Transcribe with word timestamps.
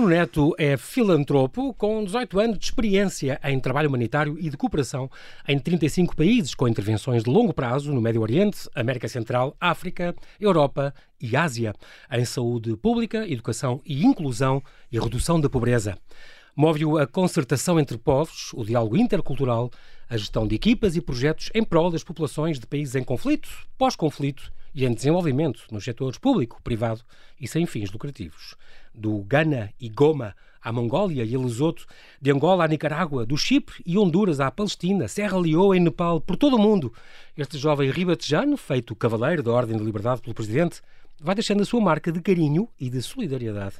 Bruno 0.00 0.14
Neto 0.14 0.54
é 0.56 0.78
filantropo 0.78 1.74
com 1.74 2.02
18 2.02 2.40
anos 2.40 2.58
de 2.58 2.64
experiência 2.64 3.38
em 3.44 3.60
trabalho 3.60 3.90
humanitário 3.90 4.38
e 4.40 4.48
de 4.48 4.56
cooperação 4.56 5.10
em 5.46 5.58
35 5.58 6.16
países, 6.16 6.54
com 6.54 6.66
intervenções 6.66 7.22
de 7.22 7.28
longo 7.28 7.52
prazo 7.52 7.92
no 7.92 8.00
Médio 8.00 8.22
Oriente, 8.22 8.66
América 8.74 9.06
Central, 9.08 9.54
África, 9.60 10.16
Europa 10.40 10.94
e 11.20 11.36
Ásia, 11.36 11.74
em 12.10 12.24
saúde 12.24 12.74
pública, 12.78 13.28
educação 13.28 13.78
e 13.84 14.06
inclusão 14.06 14.62
e 14.90 14.98
redução 14.98 15.38
da 15.38 15.50
pobreza. 15.50 15.98
Move-o 16.56 16.96
a 16.96 17.06
concertação 17.06 17.78
entre 17.78 17.98
povos, 17.98 18.54
o 18.54 18.64
diálogo 18.64 18.96
intercultural, 18.96 19.70
a 20.08 20.16
gestão 20.16 20.46
de 20.46 20.54
equipas 20.54 20.96
e 20.96 21.02
projetos 21.02 21.50
em 21.54 21.62
prol 21.62 21.90
das 21.90 22.02
populações 22.02 22.58
de 22.58 22.66
países 22.66 22.94
em 22.94 23.04
conflito, 23.04 23.50
pós-conflito 23.76 24.50
e 24.74 24.86
em 24.86 24.94
desenvolvimento 24.94 25.66
nos 25.70 25.84
setores 25.84 26.16
público, 26.16 26.58
privado 26.62 27.02
e 27.38 27.46
sem 27.46 27.66
fins 27.66 27.90
lucrativos. 27.90 28.56
Do 28.94 29.22
Ghana 29.22 29.72
e 29.80 29.88
Goma 29.88 30.34
à 30.62 30.72
Mongólia 30.72 31.24
e 31.24 31.34
a 31.34 31.38
Lesoto, 31.38 31.86
de 32.20 32.30
Angola 32.30 32.64
à 32.64 32.68
Nicarágua, 32.68 33.24
do 33.24 33.36
Chipre 33.36 33.82
e 33.86 33.96
Honduras 33.96 34.40
à 34.40 34.50
Palestina, 34.50 35.08
Serra 35.08 35.38
Leoa 35.38 35.76
e 35.76 35.80
Nepal, 35.80 36.20
por 36.20 36.36
todo 36.36 36.56
o 36.56 36.58
mundo. 36.58 36.92
Este 37.36 37.56
jovem 37.56 37.90
ribatejano, 37.90 38.56
feito 38.56 38.94
cavaleiro 38.94 39.42
da 39.42 39.52
Ordem 39.52 39.76
de 39.76 39.84
Liberdade 39.84 40.20
pelo 40.20 40.34
Presidente, 40.34 40.82
vai 41.18 41.34
deixando 41.34 41.62
a 41.62 41.64
sua 41.64 41.80
marca 41.80 42.12
de 42.12 42.20
carinho 42.20 42.68
e 42.78 42.90
de 42.90 43.00
solidariedade. 43.02 43.76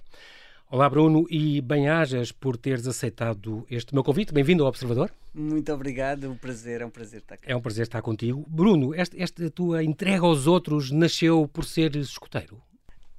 Olá, 0.71 0.89
Bruno, 0.89 1.27
e 1.29 1.61
bem-ajas 1.61 2.31
por 2.31 2.57
teres 2.57 2.87
aceitado 2.87 3.67
este 3.69 3.93
meu 3.93 4.05
convite. 4.05 4.33
Bem-vindo 4.33 4.63
ao 4.63 4.69
Observador. 4.69 5.11
Muito 5.35 5.73
obrigado, 5.73 6.31
um 6.31 6.37
prazer, 6.37 6.81
é 6.81 6.87
um 6.87 6.91
prazer 6.91 7.21
estar 7.21 7.35
aqui. 7.35 7.51
É 7.51 7.57
um 7.57 7.61
prazer 7.61 7.83
estar 7.83 8.01
contigo. 8.03 8.45
Bruno, 8.49 8.95
esta, 8.95 9.21
esta 9.21 9.51
tua 9.51 9.83
entrega 9.83 10.25
aos 10.25 10.47
outros 10.47 10.93
nasceu 10.93 11.49
por 11.53 11.65
ser 11.65 11.97
escoteiro? 11.97 12.63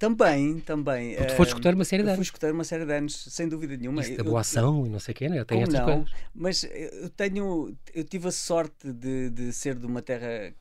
Também, 0.02 0.58
também. 0.58 1.14
Porque 1.14 1.32
tu 1.32 1.36
foste 1.36 1.50
escutar 1.50 1.74
uma 1.76 1.84
série 1.84 2.02
de 2.02 2.08
anos. 2.08 2.16
Fui 2.16 2.24
escutar 2.24 2.52
uma 2.52 2.64
série 2.64 2.84
de 2.84 2.92
anos, 2.92 3.24
sem 3.30 3.48
dúvida 3.48 3.76
nenhuma. 3.76 4.00
Isso 4.00 4.16
da 4.16 4.24
boa 4.24 4.40
ação 4.40 4.84
e 4.84 4.88
não 4.88 4.98
sei 4.98 5.12
o 5.12 5.14
quê, 5.14 5.28
né? 5.28 5.44
Tem 5.44 5.62
estas 5.62 5.78
não? 5.78 5.84
coisas. 5.86 6.10
Mas 6.34 6.64
eu 6.64 7.08
tenho, 7.10 7.72
eu 7.94 8.02
tive 8.02 8.26
a 8.26 8.32
sorte 8.32 8.92
de, 8.92 9.30
de 9.30 9.52
ser 9.52 9.76
de 9.76 9.86
uma 9.86 10.02
terra 10.02 10.52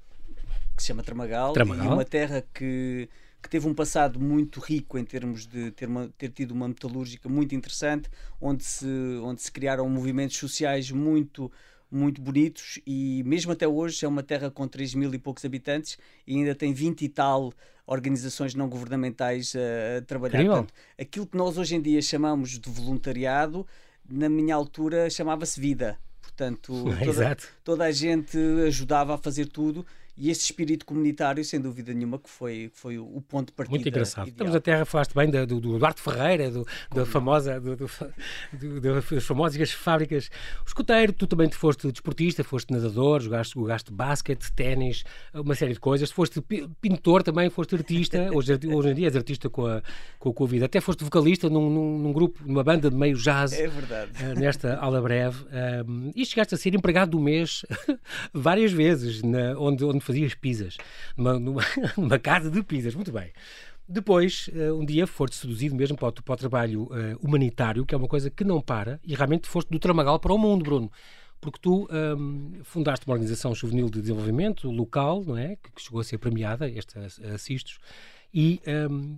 que 0.77 0.83
se 0.83 0.89
chama 0.89 1.01
Tramagal, 1.01 1.53
Tramagal. 1.53 1.85
e 1.85 1.87
uma 1.87 2.05
terra 2.05 2.45
que 2.53 3.09
que 3.41 3.49
teve 3.49 3.67
um 3.67 3.73
passado 3.73 4.19
muito 4.19 4.59
rico 4.59 4.99
em 4.99 5.03
termos 5.03 5.47
de 5.47 5.71
ter, 5.71 5.87
uma, 5.87 6.07
ter 6.15 6.29
tido 6.29 6.51
uma 6.51 6.67
metalúrgica 6.67 7.27
muito 7.27 7.55
interessante, 7.55 8.07
onde 8.39 8.63
se, 8.63 8.85
onde 9.23 9.41
se 9.41 9.51
criaram 9.51 9.89
movimentos 9.89 10.37
sociais 10.37 10.91
muito 10.91 11.51
muito 11.91 12.21
bonitos 12.21 12.79
e 12.87 13.21
mesmo 13.25 13.51
até 13.51 13.67
hoje 13.67 14.05
é 14.05 14.07
uma 14.07 14.23
terra 14.23 14.49
com 14.49 14.67
3 14.67 14.95
mil 14.95 15.13
e 15.13 15.19
poucos 15.19 15.43
habitantes 15.43 15.97
e 16.25 16.37
ainda 16.37 16.55
tem 16.55 16.73
20 16.73 17.01
e 17.01 17.09
tal 17.09 17.53
organizações 17.85 18.55
não 18.55 18.69
governamentais 18.69 19.53
a, 19.55 19.97
a 19.97 20.01
trabalhar. 20.01 20.45
Portanto, 20.45 20.73
aquilo 20.99 21.27
que 21.27 21.37
nós 21.37 21.57
hoje 21.57 21.75
em 21.75 21.81
dia 21.81 22.01
chamamos 22.01 22.57
de 22.57 22.69
voluntariado, 22.69 23.67
na 24.09 24.29
minha 24.29 24.55
altura 24.55 25.09
chamava-se 25.09 25.59
vida. 25.59 25.97
Portanto, 26.21 26.85
toda, 27.03 27.37
toda, 27.63 27.83
a 27.85 27.91
gente 27.91 28.37
ajudava 28.65 29.15
a 29.15 29.17
fazer 29.17 29.47
tudo 29.47 29.85
e 30.17 30.29
esse 30.29 30.41
espírito 30.41 30.85
comunitário, 30.85 31.43
sem 31.43 31.59
dúvida 31.59 31.93
nenhuma, 31.93 32.19
que 32.19 32.29
foi, 32.29 32.69
que 32.73 32.77
foi 32.77 32.97
o 32.97 33.21
ponto 33.21 33.47
de 33.47 33.53
partida. 33.53 33.75
Muito 33.75 33.87
engraçado. 33.87 34.27
Ideal. 34.27 34.33
Estamos 34.33 34.55
a 34.55 34.59
terra, 34.59 34.85
falaste 34.85 35.13
bem 35.15 35.29
do, 35.29 35.45
do 35.45 35.79
Duarte 35.79 36.01
Ferreira, 36.01 36.51
do, 36.51 36.67
da 36.93 37.05
famosa, 37.05 37.59
do, 37.59 37.75
do, 37.75 38.91
das 38.91 39.23
famosas 39.23 39.71
fábricas. 39.71 40.29
O 40.63 40.67
escoteiro, 40.67 41.13
tu 41.13 41.25
também 41.25 41.47
te 41.47 41.55
foste 41.55 41.91
desportista, 41.91 42.43
foste 42.43 42.71
nadador, 42.71 43.21
jogaste, 43.21 43.53
jogaste 43.55 43.91
basquete, 43.91 44.51
ténis, 44.53 45.03
uma 45.33 45.55
série 45.55 45.73
de 45.73 45.79
coisas. 45.79 46.11
Foste 46.11 46.41
pintor 46.81 47.23
também, 47.23 47.49
foste 47.49 47.75
artista. 47.75 48.29
Hoje, 48.33 48.59
hoje 48.67 48.89
em 48.89 48.93
dia 48.93 49.07
és 49.07 49.15
artista 49.15 49.49
com 49.49 49.65
a, 49.65 49.81
com 50.19 50.29
a 50.29 50.33
Covid. 50.33 50.63
Até 50.65 50.81
foste 50.81 51.03
vocalista 51.03 51.49
num, 51.49 51.69
num, 51.69 51.97
num 51.99 52.13
grupo, 52.13 52.39
numa 52.45 52.63
banda 52.63 52.89
de 52.89 52.95
meio 52.95 53.15
jazz. 53.15 53.53
É 53.53 53.67
verdade. 53.67 54.11
Uh, 54.23 54.39
nesta 54.39 54.75
ala 54.77 55.01
breve. 55.01 55.45
E 56.15 56.25
chegaste 56.25 56.55
a 56.55 56.57
ser 56.57 56.73
empregado 56.75 57.11
do 57.11 57.19
mês 57.19 57.65
várias 58.33 58.71
vezes, 58.71 59.21
na, 59.21 59.57
onde, 59.57 59.83
onde 59.83 60.00
fazias 60.01 60.33
pizzas, 60.33 60.77
numa, 61.15 61.39
numa, 61.39 61.61
numa 61.97 62.19
casa 62.19 62.49
de 62.49 62.61
pizzas, 62.63 62.95
muito 62.95 63.11
bem. 63.11 63.31
Depois, 63.87 64.49
uh, 64.53 64.73
um 64.73 64.85
dia, 64.85 65.05
foste 65.05 65.35
seduzido 65.35 65.75
mesmo 65.75 65.97
para 65.97 66.09
o, 66.09 66.13
para 66.23 66.33
o 66.33 66.37
trabalho 66.37 66.83
uh, 66.83 67.17
humanitário, 67.21 67.85
que 67.85 67.93
é 67.93 67.97
uma 67.97 68.07
coisa 68.07 68.29
que 68.29 68.43
não 68.43 68.61
para, 68.61 68.99
e 69.03 69.13
realmente 69.13 69.47
foste 69.47 69.69
do 69.69 69.79
Tramagal 69.79 70.19
para 70.19 70.33
o 70.33 70.37
mundo, 70.37 70.63
Bruno. 70.63 70.91
Porque 71.41 71.59
tu 71.59 71.89
um, 71.91 72.51
fundaste 72.63 73.05
uma 73.07 73.13
organização 73.15 73.53
juvenil 73.55 73.89
de 73.89 73.99
desenvolvimento 73.99 74.69
local, 74.69 75.23
não 75.25 75.35
é? 75.35 75.55
Que, 75.55 75.81
chegou 75.81 75.99
a 75.99 76.03
ser 76.03 76.19
premiada, 76.19 76.69
esta 76.69 76.99
Assistos, 77.33 77.79
e 78.31 78.61
um, 78.89 79.17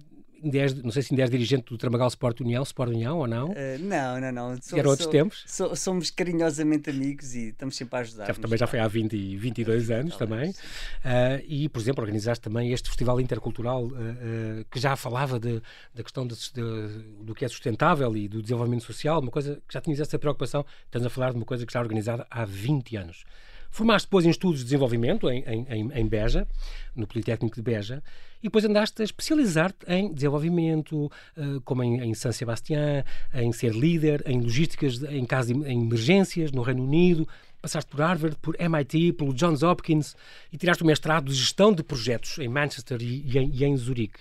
não 0.84 0.92
sei 0.92 1.02
se 1.02 1.14
ainda 1.14 1.24
és 1.24 1.30
dirigente 1.30 1.66
do 1.70 1.78
Tramagal 1.78 2.08
Sport 2.10 2.42
União, 2.42 2.64
Sport 2.64 2.92
União 2.92 3.18
ou 3.18 3.28
não? 3.28 3.50
Uh, 3.50 3.80
não, 3.80 4.20
não, 4.20 4.32
não. 4.32 4.62
Sou, 4.62 4.78
Eram 4.78 4.90
outros 4.90 5.06
sou, 5.06 5.12
tempos? 5.12 5.44
Sou, 5.48 5.76
somos 5.76 6.12
carinhosamente 6.12 6.90
amigos 6.90 7.34
e 7.34 7.50
estamos 7.50 7.76
sempre 7.76 7.98
a 7.98 8.02
ajudar. 8.02 8.28
Já, 8.28 8.34
também 8.34 8.58
já 8.58 8.68
foi 8.68 8.80
há 8.80 8.88
20 8.88 9.16
e 9.16 9.38
22 9.38 9.90
anos 9.92 10.18
também. 10.18 10.50
Uh, 10.52 11.44
e, 11.48 11.70
por 11.70 11.80
exemplo, 11.80 12.02
organizaste 12.02 12.44
também 12.44 12.72
este 12.72 12.90
festival 12.90 13.22
intercultural 13.22 13.86
uh, 13.86 14.66
que 14.70 14.80
já 14.80 14.96
falava 14.96 15.40
de, 15.40 15.62
da 15.94 16.04
questão 16.04 16.28
de, 16.28 16.36
de, 16.36 17.24
do 17.24 17.34
que 17.34 17.46
é 17.46 17.48
sustentável 17.48 18.16
e 18.18 18.28
do 18.28 18.42
desenvolvimento 18.42 18.84
social, 18.84 19.22
uma 19.22 19.32
coisa 19.32 19.62
que 19.68 19.74
já 19.74 19.80
tinhas 19.80 20.00
essa 20.00 20.20
preocupação. 20.20 20.66
Estamos 20.86 21.06
a 21.06 21.10
falar 21.10 21.32
de 21.32 21.38
uma 21.38 21.46
coisa 21.46 21.66
que 21.66 21.76
é 21.76 21.80
organizada 21.80 22.28
há 22.30 22.46
20 22.46 22.98
anos. 22.98 23.24
Formaste 23.74 24.08
depois 24.08 24.24
em 24.24 24.30
estudos 24.30 24.60
de 24.60 24.66
desenvolvimento 24.66 25.28
em, 25.28 25.44
em, 25.48 25.92
em 25.92 26.08
Beja, 26.08 26.48
no 26.96 27.08
Politécnico 27.08 27.56
de 27.56 27.62
Beja, 27.64 28.04
e 28.40 28.44
depois 28.44 28.64
andaste 28.64 29.02
a 29.02 29.04
especializar-te 29.04 29.84
em 29.88 30.14
desenvolvimento, 30.14 31.12
uh, 31.36 31.60
como 31.66 31.84
em, 31.84 32.00
em 32.00 32.14
San 32.14 32.32
Sebastián, 32.32 33.04
em 33.34 33.52
ser 33.52 33.74
líder, 33.74 34.22
em 34.28 34.40
logísticas 34.40 35.02
em 35.02 35.26
caso 35.26 35.56
de 35.56 35.68
em 35.68 35.82
emergências 35.82 36.52
no 36.52 36.62
Reino 36.62 36.84
Unido. 36.84 37.28
Passaste 37.64 37.90
por 37.90 38.00
Harvard, 38.02 38.38
por 38.44 38.56
MIT, 38.60 39.14
pelo 39.14 39.34
Johns 39.34 39.64
Hopkins 39.64 40.16
e 40.52 40.58
tiraste 40.58 40.84
o 40.84 40.86
mestrado 40.86 41.32
de 41.32 41.34
gestão 41.34 41.74
de 41.74 41.82
projetos 41.82 42.38
em 42.38 42.48
Manchester 42.48 43.02
e, 43.02 43.26
e, 43.26 43.40
em, 43.40 43.50
e 43.52 43.66
em 43.66 43.76
Zurique. 43.76 44.20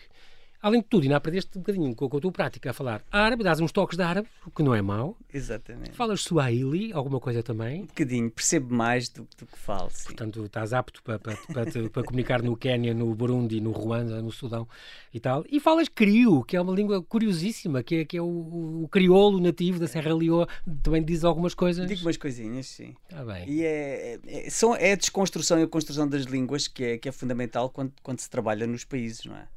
Além 0.63 0.81
de 0.81 0.87
tudo, 0.87 1.03
ainda 1.03 1.17
aprendeste 1.17 1.59
um 1.59 1.61
bocadinho 1.61 1.93
com, 1.93 2.07
a 2.07 2.21
tua 2.21 2.31
prática 2.31 2.71
a 2.71 2.73
falar 2.73 3.03
árabe, 3.11 3.43
dás 3.43 3.59
uns 3.59 3.73
toques 3.73 3.97
de 3.97 4.05
árabe, 4.05 4.29
o 4.47 4.51
que 4.51 4.63
não 4.63 4.73
é 4.73 4.81
mau. 4.81 5.17
Exatamente. 5.35 5.91
Falas 5.91 6.23
Swahili, 6.23 6.93
alguma 6.93 7.19
coisa 7.19 7.43
também? 7.43 7.83
Um 7.83 7.87
bocadinho, 7.87 8.31
percebo 8.31 8.73
mais 8.73 9.09
do, 9.09 9.27
do 9.37 9.45
que 9.45 9.59
falo. 9.59 9.91
Sim. 9.91 10.05
Portanto, 10.05 10.45
estás 10.45 10.73
apto 10.73 11.03
para, 11.03 11.19
para, 11.19 11.37
para, 11.37 11.89
para 11.91 12.03
comunicar 12.05 12.41
no 12.43 12.57
Quénia, 12.57 12.95
no 12.95 13.13
Burundi, 13.13 13.61
no 13.61 13.73
Ruanda, 13.73 14.23
no 14.23 14.31
Sudão 14.31 14.69
e 15.13 15.19
tal. 15.19 15.45
E 15.51 15.59
falas 15.59 15.89
criou, 15.89 16.45
que 16.45 16.57
é 16.57 16.61
uma 16.61 16.73
língua 16.73 17.03
curiosíssima, 17.03 17.83
que 17.83 17.97
é, 17.97 18.05
que 18.05 18.17
é 18.17 18.23
o, 18.23 18.85
o 18.85 18.89
crioulo 18.89 19.41
nativo 19.41 19.81
da 19.81 19.89
Serra 19.89 20.15
Leoa, 20.15 20.47
também 20.81 21.03
diz 21.03 21.25
algumas 21.25 21.55
coisas. 21.55 21.89
Digo 21.89 22.03
umas 22.03 22.17
coisinhas, 22.17 22.67
sim. 22.67 22.95
Está 23.11 23.25
bem. 23.25 23.51
E 23.51 23.65
é, 23.65 24.21
é, 24.25 24.49
são, 24.49 24.77
é 24.77 24.93
a 24.93 24.97
desconstrução 24.97 25.59
e 25.59 25.65
a 25.65 25.69
construção 25.69 26.07
das 26.09 26.23
línguas 26.23 26.69
que 26.69 26.85
é, 26.85 26.99
que 26.99 27.09
é 27.09 27.13
fundamental 27.13 27.69
quando, 27.69 27.93
quando 28.01 28.21
se 28.21 28.31
trabalha 28.31 28.65
nos 28.65 28.85
países, 28.85 29.25
não 29.25 29.37
é? 29.37 29.49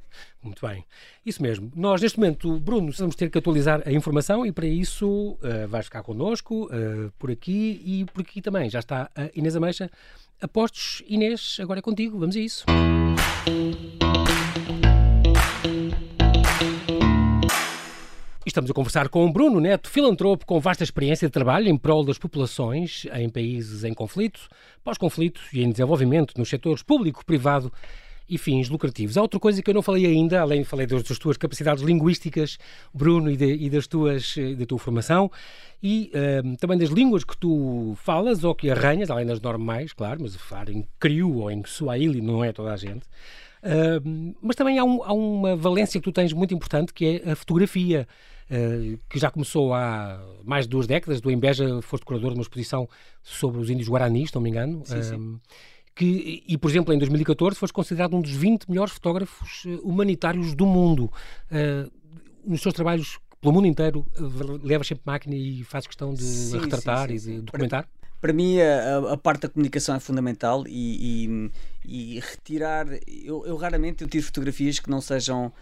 Muito 0.42 0.66
bem. 0.66 0.86
Isso 1.26 1.42
mesmo. 1.42 1.72
Nós, 1.76 2.02
neste 2.02 2.20
momento, 2.20 2.60
Bruno, 2.60 2.92
vamos 2.92 3.16
ter 3.16 3.30
que 3.30 3.38
atualizar 3.38 3.82
a 3.86 3.92
informação 3.92 4.46
e 4.46 4.52
para 4.52 4.68
isso 4.68 5.38
uh, 5.42 5.68
vais 5.68 5.86
ficar 5.86 6.04
connosco, 6.04 6.66
uh, 6.66 7.12
por 7.18 7.32
aqui 7.32 7.82
e 7.84 8.06
por 8.06 8.22
aqui 8.22 8.42
também. 8.42 8.70
Já 8.70 8.80
está 8.80 9.10
a 9.16 9.30
Inês 9.36 9.56
Ameixa. 9.56 9.90
Apostos, 10.42 11.02
Inês, 11.08 11.58
agora 11.60 11.80
é 11.80 11.82
contigo. 11.82 12.20
Vamos 12.20 12.36
a 12.36 12.40
isso. 12.40 12.66
Estamos 18.46 18.70
a 18.70 18.74
conversar 18.76 19.10
com 19.10 19.26
o 19.26 19.34
Bruno 19.34 19.60
Neto, 19.60 19.90
filantropo 19.90 20.46
com 20.46 20.60
vasta 20.60 20.84
experiência 20.84 21.28
de 21.28 21.32
trabalho 21.32 21.68
em 21.68 21.76
prol 21.76 22.06
das 22.06 22.20
populações 22.20 23.06
em 23.14 23.28
países 23.28 23.84
em 23.84 23.94
conflito, 23.94 24.48
pós-conflito 24.84 25.42
e 25.52 25.64
em 25.64 25.72
desenvolvimento 25.72 26.38
nos 26.38 26.48
setores 26.48 26.84
público, 26.84 27.26
privado 27.26 27.74
e 28.28 28.38
fins 28.38 28.70
lucrativos. 28.70 29.18
Há 29.18 29.22
outra 29.22 29.40
coisa 29.40 29.62
que 29.62 29.70
eu 29.70 29.74
não 29.74 29.82
falei 29.82 30.06
ainda, 30.06 30.42
além 30.42 30.62
de 30.62 30.68
falei 30.68 30.88
das, 30.88 31.04
das 31.04 31.20
tuas 31.20 31.38
capacidades 31.38 31.84
linguísticas, 31.84 32.58
Bruno, 32.94 33.30
e, 33.30 33.38
de, 33.38 33.54
e 33.54 33.70
das 33.70 33.88
tuas, 33.88 34.36
eh, 34.38 34.56
da 34.56 34.66
tua 34.66 34.80
formação, 34.80 35.32
e 35.82 36.12
uh, 36.14 36.58
também 36.58 36.78
das 36.78 36.90
línguas 36.90 37.24
que 37.24 37.38
tu 37.38 37.96
falas 37.98 38.44
ou 38.44 38.56
que 38.56 38.72
arranhas, 38.72 39.10
além 39.10 39.26
das 39.26 39.40
normais, 39.40 39.94
claro, 39.94 40.22
mas 40.22 40.36
falar 40.36 40.70
em 40.70 40.88
criou 41.00 41.36
ou 41.36 41.52
em 41.52 41.64
Swahili 41.66 42.22
não 42.22 42.44
é 42.44 42.52
toda 42.52 42.74
a 42.74 42.78
gente. 42.78 43.06
Uh, 43.62 44.36
mas 44.42 44.56
também 44.56 44.80
há, 44.80 44.84
um, 44.84 45.04
há, 45.04 45.14
uma 45.14 45.56
valência 45.56 46.00
que 46.00 46.04
tu 46.04 46.12
tens 46.12 46.34
muito 46.34 46.54
importante, 46.54 46.94
que 46.94 47.22
é 47.24 47.32
a 47.32 47.36
fotografia, 47.36 48.08
uh, 48.50 49.00
que 49.10 49.20
já 49.20 49.30
começou 49.30 49.74
há 49.74 50.20
mais 50.44 50.66
de 50.66 50.70
duas 50.70 50.88
décadas. 50.88 51.22
Do 51.22 51.30
Embeja 51.30 51.82
foste 51.82 52.06
curador 52.06 52.32
de 52.32 52.38
uma 52.38 52.44
exposição 52.44 52.90
sobre 53.22 53.62
os 53.62 53.70
índios 53.70 53.88
guaranis, 53.88 54.30
se 54.30 54.36
não 54.36 54.42
me 54.42 54.50
engano. 54.50 54.82
Sim, 54.86 55.04
sim 55.04 55.40
que, 55.96 56.44
e 56.46 56.58
por 56.58 56.70
exemplo, 56.70 56.94
em 56.94 56.98
2014 56.98 57.58
foste 57.58 57.74
considerado 57.74 58.16
um 58.16 58.22
dos 58.22 58.32
20 58.32 58.70
melhores 58.70 58.94
fotógrafos 58.94 59.64
eh, 59.66 59.80
humanitários 59.82 60.54
do 60.54 60.66
mundo. 60.66 61.06
Uh, 61.50 61.90
nos 62.46 62.62
seus 62.62 62.74
trabalhos 62.74 63.18
pelo 63.40 63.54
mundo 63.54 63.66
inteiro, 63.66 64.06
uh, 64.20 64.60
levas 64.62 64.88
sempre 64.88 65.04
máquina 65.06 65.36
e 65.36 65.64
fazes 65.64 65.88
questão 65.88 66.14
de 66.14 66.24
sim, 66.24 66.60
retratar 66.60 67.08
sim, 67.08 67.18
sim, 67.18 67.32
e 67.32 67.36
de 67.36 67.42
documentar? 67.44 67.84
Para, 67.84 68.10
para 68.20 68.34
mim, 68.34 68.60
a, 68.60 69.14
a, 69.14 69.18
parte 69.18 69.44
da 69.44 69.50
comunicação 69.50 69.96
é 69.96 70.00
fundamental 70.00 70.66
e, 70.68 71.28
e, 71.86 72.16
e 72.18 72.20
retirar. 72.20 72.88
Eu, 73.08 73.46
eu, 73.46 73.56
raramente 73.56 74.04
eu 74.04 74.10
tiro 74.10 74.26
fotografias 74.26 74.80
que 74.80 74.90
não 74.90 75.00
sejam 75.00 75.54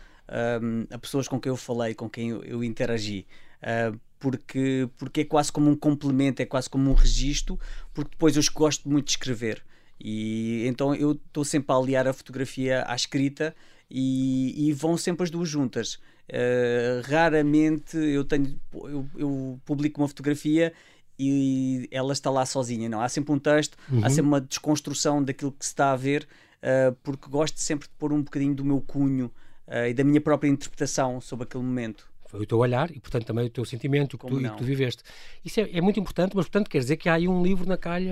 um, 0.61 0.87
a 0.89 0.97
pessoas 0.97 1.27
com 1.27 1.39
quem 1.39 1.51
eu 1.51 1.57
falei, 1.57 1.93
com 1.93 2.09
quem 2.09 2.29
eu, 2.29 2.43
eu 2.43 2.63
interagi. 2.63 3.27
Uh, 3.61 3.99
porque, 4.19 4.89
porque 4.97 5.21
é 5.21 5.25
quase 5.25 5.51
como 5.51 5.69
um 5.69 5.75
complemento, 5.75 6.41
é 6.41 6.45
quase 6.45 6.69
como 6.69 6.89
um 6.89 6.93
registro, 6.93 7.59
porque 7.93 8.11
depois 8.11 8.35
eu 8.35 8.43
gosto 8.53 8.89
muito 8.89 9.05
de 9.05 9.11
escrever. 9.11 9.61
E 10.03 10.67
então 10.67 10.93
eu 10.93 11.13
estou 11.13 11.45
sempre 11.45 11.73
a 11.73 11.77
aliar 11.77 12.05
a 12.07 12.13
fotografia 12.13 12.83
à 12.85 12.93
escrita 12.93 13.55
e, 13.89 14.67
e 14.67 14.73
vão 14.73 14.97
sempre 14.97 15.23
as 15.23 15.31
duas 15.31 15.47
juntas. 15.47 15.95
Uh, 16.29 17.01
raramente 17.05 17.97
eu 17.97 18.23
tenho 18.23 18.59
eu, 18.73 19.07
eu, 19.17 19.59
publico 19.65 20.01
uma 20.01 20.07
fotografia 20.07 20.73
e 21.17 21.87
ela 21.89 22.11
está 22.11 22.29
lá 22.29 22.45
sozinha. 22.45 22.89
Não, 22.89 23.01
há 23.01 23.07
sempre 23.07 23.33
um 23.33 23.39
texto, 23.39 23.77
uhum. 23.89 24.03
há 24.03 24.09
sempre 24.09 24.27
uma 24.27 24.41
desconstrução 24.41 25.23
daquilo 25.23 25.51
que 25.51 25.65
se 25.65 25.71
está 25.71 25.91
a 25.91 25.95
ver, 25.95 26.27
uh, 26.59 26.93
porque 27.01 27.29
gosto 27.29 27.59
sempre 27.59 27.87
de 27.87 27.93
pôr 27.95 28.11
um 28.11 28.21
bocadinho 28.21 28.55
do 28.55 28.65
meu 28.65 28.81
cunho 28.81 29.31
uh, 29.67 29.87
e 29.87 29.93
da 29.93 30.03
minha 30.03 30.19
própria 30.19 30.49
interpretação 30.49 31.21
sobre 31.21 31.43
aquele 31.43 31.63
momento 31.63 32.12
foi 32.33 32.41
o 32.41 32.47
teu 32.47 32.57
olhar 32.57 32.89
e, 32.89 32.99
portanto, 32.99 33.25
também 33.25 33.45
o 33.45 33.49
teu 33.49 33.63
sentimento, 33.63 34.17
que, 34.17 34.25
tu, 34.25 34.39
que 34.39 34.57
tu, 34.57 34.63
viveste. 34.63 35.03
Isso 35.45 35.59
é, 35.59 35.69
é, 35.71 35.81
muito 35.81 35.99
importante, 35.99 36.35
mas, 36.35 36.45
portanto, 36.45 36.67
quer 36.67 36.79
dizer 36.79 36.97
que 36.97 37.07
há 37.07 37.13
aí 37.13 37.27
um 37.27 37.43
livro 37.43 37.69
na 37.69 37.77
calha 37.77 38.11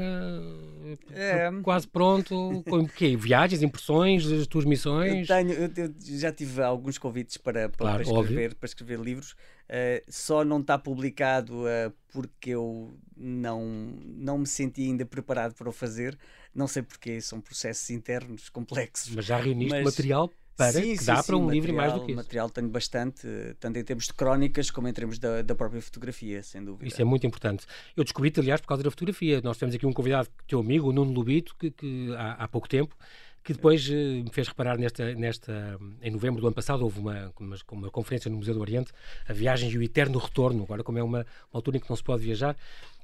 é. 1.12 1.50
quase 1.64 1.88
pronto, 1.88 2.64
com 2.70 2.88
quê? 2.88 3.18
viagens, 3.18 3.64
impressões, 3.64 4.32
as 4.32 4.46
tuas 4.46 4.64
missões? 4.64 5.28
Eu, 5.28 5.36
tenho, 5.36 5.52
eu, 5.54 5.72
eu 5.76 5.94
já 6.20 6.32
tive 6.32 6.62
alguns 6.62 7.00
convites 7.00 7.38
para, 7.38 7.68
para, 7.70 7.78
claro, 7.78 8.04
para 8.04 8.20
escrever, 8.22 8.54
para 8.54 8.66
escrever 8.68 9.00
livros, 9.00 9.32
uh, 9.32 10.04
só 10.08 10.46
não 10.46 10.60
está 10.60 10.78
publicado 10.78 11.64
uh, 11.64 11.92
porque 12.14 12.52
eu 12.52 12.96
não, 13.18 13.66
não 14.06 14.38
me 14.38 14.46
senti 14.46 14.84
ainda 14.84 15.04
preparado 15.04 15.56
para 15.56 15.68
o 15.68 15.72
fazer. 15.72 16.16
Não 16.54 16.68
sei 16.68 16.84
porquê, 16.84 17.20
são 17.22 17.42
processos 17.42 17.90
internos 17.90 18.50
complexos. 18.54 19.16
Mas 19.16 19.26
já 19.26 19.38
reuniste 19.38 19.74
mas... 19.74 19.84
material 19.84 20.32
para 20.66 20.82
sim, 20.82 20.96
que 20.96 21.04
dá 21.06 21.18
sim, 21.18 21.28
para 21.28 21.38
um 21.38 21.50
livro 21.50 21.72
e 21.72 21.74
mais 21.74 21.94
do 21.94 22.02
que 22.02 22.12
isso. 22.12 22.16
material 22.16 22.50
tenho 22.50 22.70
bastante, 22.70 23.28
tanto 23.60 23.80
em 23.80 23.84
termos 23.84 24.06
de 24.06 24.14
crónicas 24.14 24.70
como 24.70 24.88
em 24.88 24.94
termos 24.94 25.20
da, 25.20 25.42
da 25.42 25.56
própria 25.56 25.82
fotografia, 25.82 26.44
sem 26.44 26.64
dúvida. 26.64 26.88
Isso 26.88 27.02
é 27.02 27.06
muito 27.06 27.26
importante. 27.26 27.66
Eu 27.96 28.04
descobri-te, 28.04 28.40
aliás, 28.40 28.62
por 28.62 28.68
causa 28.68 28.84
da 28.84 28.92
fotografia. 28.92 29.42
Nós 29.42 29.58
temos 29.58 29.74
aqui 29.76 29.86
um 29.86 29.94
convidado, 29.94 30.30
teu 30.48 30.60
amigo, 30.60 30.90
o 30.90 30.94
Nuno 30.94 31.12
Lubito, 31.12 31.56
que, 31.58 31.72
que 31.72 32.14
há, 32.16 32.44
há 32.44 32.48
pouco 32.48 32.68
tempo 32.68 32.96
que 33.44 33.54
depois 33.54 33.88
uh, 33.90 33.94
me 33.94 34.30
fez 34.32 34.48
reparar 34.48 34.78
nesta, 34.78 35.14
nesta, 35.16 35.80
em 36.02 36.12
novembro 36.12 36.42
do 36.42 36.48
ano 36.48 36.56
passado 36.56 36.84
houve 36.84 37.00
uma, 37.00 37.34
uma, 37.40 37.56
uma, 37.72 37.90
conferência 37.90 38.30
no 38.30 38.38
Museu 38.38 38.54
do 38.54 38.62
Oriente, 38.62 38.92
a 39.28 39.34
viagem 39.34 39.70
e 39.70 39.78
o 39.78 39.82
eterno 39.82 40.20
retorno, 40.20 40.64
agora 40.64 40.84
como 40.84 41.00
é 41.00 41.04
uma, 41.04 41.20
uma 41.20 41.26
altura 41.58 41.78
em 41.78 41.80
que 41.80 41.90
não 41.90 41.96
se 41.96 42.04
pode 42.04 42.24
viajar, 42.24 42.56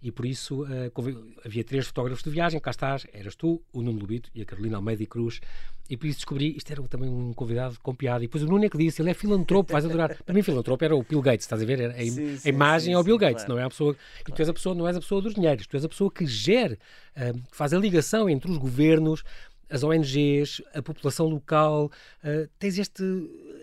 e 0.02 0.12
por 0.12 0.26
isso 0.26 0.64
uh, 0.64 1.38
havia 1.44 1.64
três 1.64 1.88
fotógrafos 1.88 2.24
de 2.24 2.30
viagem, 2.30 2.60
cá 2.60 2.70
estás, 2.70 3.08
eras 3.12 3.36
tu, 3.36 3.62
o 3.74 3.82
Nuno 3.82 4.00
Lubito 4.00 4.30
e 4.36 4.42
a 4.42 4.46
Carolina 4.46 4.78
Almeida 4.78 5.02
e 5.02 5.08
Cruz, 5.08 5.42
e 5.90 5.98
por 5.98 6.06
isso 6.06 6.20
descobri, 6.20 6.56
isto 6.56 6.72
era 6.72 6.84
também 6.84 7.10
um 7.10 7.34
convidado 7.34 7.78
com 7.82 7.96
piada, 7.96 8.24
e 8.24 8.28
depois 8.28 8.44
o 8.44 8.48
Nuno 8.48 8.64
é 8.64 8.70
que 8.70 8.78
disse, 8.78 9.02
ele 9.02 9.10
é 9.10 9.14
filantropo, 9.16 9.72
vais 9.72 9.86
adorar, 9.86 10.16
para 10.24 10.36
mim 10.36 10.44
filantropo 10.44 10.84
era 10.84 10.96
o 10.96 11.02
Bill 11.02 11.22
Gates, 11.22 11.46
estás 11.46 11.62
a 11.62 11.66
ver, 11.66 11.90
a, 11.90 11.94
sim, 11.94 12.38
sim, 12.38 12.40
a 12.48 12.50
imagem 12.50 12.88
sim, 12.88 12.94
é 12.94 13.00
o 13.00 13.04
Bill 13.04 13.18
Gates, 13.18 13.44
claro. 13.44 13.54
não 13.56 13.60
é 13.60 13.66
a 13.66 13.70
pessoa, 13.70 13.96
claro. 13.96 14.24
e 14.28 14.32
tu 14.32 14.40
és 14.40 14.50
a 14.50 14.54
pessoa, 14.54 14.76
não 14.76 14.88
és 14.88 14.98
a 14.98 15.00
pessoa 15.00 15.22
dos 15.22 15.34
dinheiros, 15.34 15.66
tu 15.66 15.76
és 15.76 15.84
a 15.84 15.90
pessoa 15.90 16.12
que 16.12 16.28
gera, 16.28 16.78
uh, 17.16 17.34
que 17.34 17.58
faz 17.58 17.74
a 17.74 17.80
ligação 17.80 18.30
entre 18.30 18.52
os 18.52 18.58
governos, 18.58 19.24
as 19.70 19.84
ONGs, 19.84 20.62
a 20.74 20.82
população 20.82 21.28
local, 21.28 21.92
uh, 22.24 22.50
tens 22.58 22.80
esta 22.80 23.04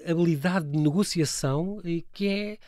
habilidade 0.09 0.67
de 0.71 0.79
negociação 0.79 1.81
e 1.85 2.03
que 2.13 2.29
é, 2.29 2.59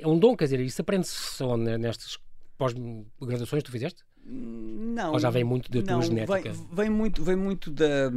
é 0.00 0.06
um 0.06 0.18
dom, 0.18 0.36
quer 0.36 0.44
dizer, 0.44 0.60
isso 0.60 0.80
aprende-se 0.80 1.14
só 1.14 1.56
nestas 1.56 2.18
pós-graduações 2.58 3.62
que 3.62 3.68
tu 3.68 3.72
fizeste? 3.72 4.04
Não. 4.24 5.12
Ou 5.12 5.18
já 5.18 5.30
vem 5.30 5.44
muito 5.44 5.70
da 5.70 5.82
tua 5.82 6.02
genética? 6.02 6.52
Vem, 6.52 6.68
vem, 6.72 6.90
muito, 6.90 7.24
vem 7.24 7.36
muito 7.36 7.70
da. 7.70 8.10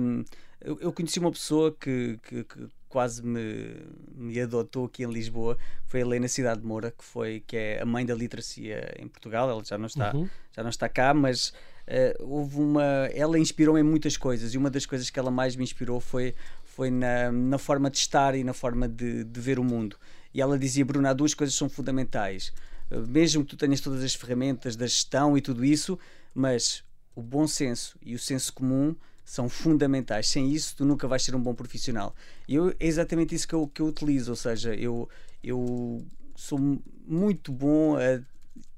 Eu, 0.59 0.79
eu 0.79 0.93
conheci 0.93 1.19
uma 1.19 1.31
pessoa 1.31 1.75
que, 1.77 2.19
que, 2.23 2.43
que, 2.43 2.67
quase 2.87 3.25
me, 3.25 3.75
me 4.15 4.39
adotou 4.39 4.85
aqui 4.85 5.03
em 5.03 5.11
Lisboa, 5.11 5.57
foi 5.85 6.01
a 6.01 6.05
Helena 6.05 6.27
Cidade 6.27 6.61
de 6.61 6.67
Moura, 6.67 6.91
que, 6.91 7.03
foi, 7.03 7.43
que 7.45 7.57
é 7.57 7.81
a 7.81 7.85
mãe 7.85 8.05
da 8.05 8.13
literacia 8.13 8.93
em 8.99 9.07
Portugal. 9.07 9.49
Ela 9.49 9.63
já 9.63 9.77
não 9.77 9.87
está, 9.87 10.13
uhum. 10.13 10.29
já 10.51 10.61
não 10.61 10.69
está 10.69 10.87
cá, 10.87 11.13
mas 11.13 11.53
uh, 11.87 12.23
houve 12.23 12.57
uma. 12.59 12.83
Ela 13.13 13.37
inspirou-me 13.39 13.81
em 13.81 13.83
muitas 13.83 14.17
coisas 14.17 14.53
e 14.53 14.57
uma 14.57 14.69
das 14.69 14.85
coisas 14.85 15.09
que 15.09 15.19
ela 15.19 15.31
mais 15.31 15.55
me 15.55 15.63
inspirou 15.63 15.99
foi, 15.99 16.35
foi 16.63 16.89
na, 16.89 17.31
na 17.31 17.57
forma 17.57 17.89
de 17.89 17.97
estar 17.97 18.35
e 18.35 18.43
na 18.43 18.53
forma 18.53 18.87
de, 18.87 19.23
de 19.23 19.39
ver 19.39 19.59
o 19.59 19.63
mundo. 19.63 19.97
E 20.33 20.41
ela 20.41 20.57
dizia: 20.57 20.85
Bruna, 20.85 21.09
há 21.09 21.13
duas 21.13 21.33
coisas 21.33 21.55
são 21.55 21.69
fundamentais. 21.69 22.53
Uh, 22.91 23.07
mesmo 23.07 23.43
que 23.43 23.51
tu 23.51 23.57
tenhas 23.57 23.81
todas 23.81 24.03
as 24.03 24.13
ferramentas 24.13 24.75
da 24.75 24.85
gestão 24.85 25.37
e 25.37 25.41
tudo 25.41 25.63
isso, 25.63 25.97
mas 26.33 26.83
o 27.15 27.21
bom 27.21 27.47
senso 27.47 27.97
e 28.01 28.15
o 28.15 28.19
senso 28.19 28.53
comum 28.53 28.95
são 29.25 29.47
fundamentais. 29.47 30.27
Sem 30.29 30.51
isso, 30.51 30.75
tu 30.77 30.85
nunca 30.85 31.07
vais 31.07 31.23
ser 31.23 31.35
um 31.35 31.41
bom 31.41 31.53
profissional. 31.53 32.15
E 32.47 32.55
eu, 32.55 32.69
é 32.79 32.87
exatamente 32.87 33.33
isso 33.33 33.47
que 33.47 33.55
eu, 33.55 33.67
que 33.67 33.81
eu 33.81 33.87
utilizo. 33.87 34.31
Ou 34.31 34.35
seja, 34.35 34.75
eu, 34.75 35.07
eu 35.43 36.05
sou 36.35 36.59
muito 37.05 37.51
bom 37.51 37.95
a 37.97 38.21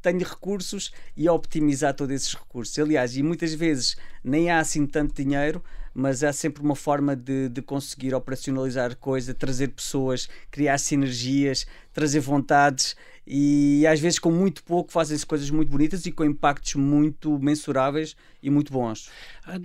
tenho 0.06 0.20
recursos 0.20 0.92
e 1.18 1.28
a 1.28 1.34
optimizar 1.34 1.96
todos 1.96 2.16
esses 2.16 2.36
recursos. 2.36 2.78
Aliás, 2.78 3.18
e 3.18 3.24
muitas 3.24 3.56
vezes 3.56 3.98
nem 4.24 4.52
há 4.52 4.60
assim 4.60 4.86
tanto 4.86 5.16
dinheiro, 5.16 5.64
mas 5.96 6.24
há 6.24 6.32
sempre 6.32 6.62
uma 6.62 6.76
forma 6.76 7.16
de, 7.16 7.50
de 7.50 7.60
conseguir 7.60 8.14
operacionalizar 8.14 8.96
coisa, 8.98 9.34
trazer 9.34 9.70
pessoas, 9.70 10.30
criar 10.52 10.78
sinergias, 10.78 11.66
trazer 11.92 12.20
vontades 12.20 12.96
e 13.28 13.86
às 13.88 14.00
vezes 14.00 14.20
com 14.20 14.32
muito 14.32 14.64
pouco 14.64 14.92
fazem-se 14.92 15.26
coisas 15.26 15.50
muito 15.50 15.70
bonitas 15.70 16.06
e 16.06 16.12
com 16.12 16.24
impactos 16.24 16.76
muito 16.76 17.40
mensuráveis 17.40 18.16
e 18.42 18.50
muito 18.50 18.72
bons. 18.72 19.10
Ah, 19.46 19.56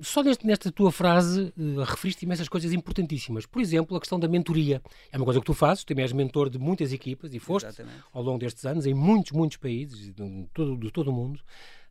só 0.00 0.22
neste, 0.22 0.46
nesta 0.46 0.70
tua 0.70 0.92
frase 0.92 1.52
uh, 1.56 1.82
referiste 1.82 2.24
imensas 2.24 2.48
coisas 2.48 2.72
importantíssimas. 2.72 3.46
Por 3.46 3.60
exemplo, 3.60 3.96
a 3.96 4.00
questão 4.00 4.20
da 4.20 4.28
mentoria. 4.28 4.80
É 5.10 5.16
uma 5.16 5.24
coisa 5.24 5.40
que 5.40 5.46
tu 5.46 5.54
fazes, 5.54 5.84
tu 5.84 5.98
és 5.98 6.12
mentor 6.12 6.48
de 6.48 6.58
muitas 6.58 6.92
equipas 6.92 7.34
e 7.34 7.38
foste 7.38 7.66
Exatamente. 7.66 8.04
ao 8.12 8.22
longo 8.22 8.38
destes 8.38 8.64
anos 8.64 8.86
em 8.86 8.94
muitos, 8.94 9.32
muitos 9.32 9.56
países 9.56 10.14
de 10.14 10.48
todo, 10.54 10.76
de 10.76 10.90
todo 10.90 11.08
o 11.08 11.12
mundo. 11.12 11.40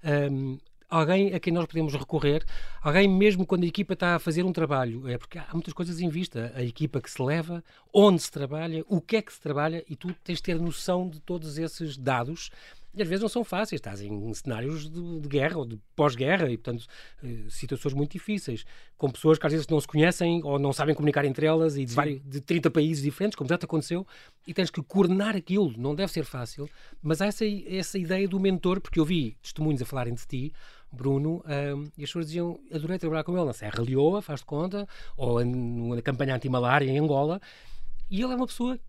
Um, 0.04 0.58
alguém 0.90 1.34
a 1.34 1.40
quem 1.40 1.52
nós 1.52 1.66
podemos 1.66 1.94
recorrer, 1.94 2.46
alguém 2.82 3.08
mesmo 3.08 3.46
quando 3.46 3.64
a 3.64 3.68
equipa 3.68 3.94
está 3.94 4.16
a 4.16 4.20
fazer 4.20 4.44
um 4.44 4.54
trabalho, 4.54 5.08
é 5.08 5.18
porque 5.18 5.38
há 5.38 5.50
muitas 5.54 5.74
coisas 5.74 6.00
em 6.00 6.10
vista, 6.10 6.52
a 6.56 6.64
equipa 6.64 7.02
que 7.02 7.12
se 7.12 7.22
leva, 7.22 7.64
onde 7.94 8.22
se 8.22 8.32
trabalha, 8.32 8.84
o 8.88 9.02
que 9.02 9.18
é 9.18 9.22
que 9.22 9.34
se 9.34 9.42
trabalha 9.42 9.84
e 9.88 9.96
tu 9.96 10.14
tens 10.24 10.38
de 10.38 10.44
ter 10.44 10.60
noção 10.60 11.10
de 11.10 11.20
todos 11.20 11.58
esses 11.58 11.98
dados. 11.98 12.50
E 12.96 13.02
às 13.04 13.08
vezes 13.08 13.22
não 13.22 13.30
são 13.30 13.44
fáceis, 13.44 13.80
estás 13.80 14.02
em 14.02 14.34
cenários 14.34 14.90
de, 14.90 15.20
de 15.20 15.28
guerra 15.28 15.60
ou 15.60 15.66
de 15.68 15.78
pós-guerra 15.96 16.50
e, 16.50 16.58
portanto, 16.58 16.88
eh, 17.24 17.44
situações 17.48 17.94
muito 17.94 18.14
difíceis, 18.14 18.66
com 18.98 19.08
pessoas 19.08 19.38
que 19.38 19.46
às 19.46 19.54
vezes 19.54 19.68
não 19.68 19.80
se 19.80 19.86
conhecem 19.86 20.42
ou 20.44 20.58
não 20.58 20.74
sabem 20.74 20.96
comunicar 20.96 21.24
entre 21.24 21.46
elas 21.46 21.78
e 21.78 21.86
de, 21.86 21.94
vários, 21.94 22.20
de 22.26 22.42
30 22.42 22.72
países 22.72 23.04
diferentes, 23.04 23.36
como 23.36 23.48
já 23.48 23.56
te 23.56 23.66
aconteceu, 23.66 24.08
e 24.48 24.54
tens 24.54 24.72
que 24.72 24.82
coordenar 24.82 25.36
aquilo, 25.36 25.76
não 25.78 25.94
deve 25.94 26.12
ser 26.12 26.26
fácil, 26.26 26.68
mas 27.00 27.22
há 27.22 27.28
essa, 27.28 27.46
essa 27.68 28.00
ideia 28.00 28.28
do 28.28 28.40
mentor, 28.40 28.82
porque 28.82 29.00
eu 29.00 29.06
vi 29.06 29.38
testemunhos 29.44 29.80
a 29.84 29.86
falarem 29.86 30.16
de 30.16 30.26
ti, 30.26 30.54
Bruno, 30.92 31.44
um, 31.46 31.84
e 31.98 32.04
as 32.04 32.10
pessoas 32.10 32.28
diziam: 32.28 32.60
adorei 32.74 32.98
trabalhar 32.98 33.24
com 33.24 33.36
ele 33.36 33.46
na 33.46 33.54
Serra 33.54 33.84
Leoa, 33.84 34.22
faz 34.22 34.40
de 34.40 34.46
conta, 34.46 34.88
ou 35.16 35.44
na 35.44 36.02
campanha 36.02 36.36
anti-malária 36.36 36.90
em 36.90 37.00
Angola. 37.00 37.42
E 38.10 38.22
ele 38.22 38.34
é 38.34 38.36
uma 38.36 38.48
pessoa 38.48 38.80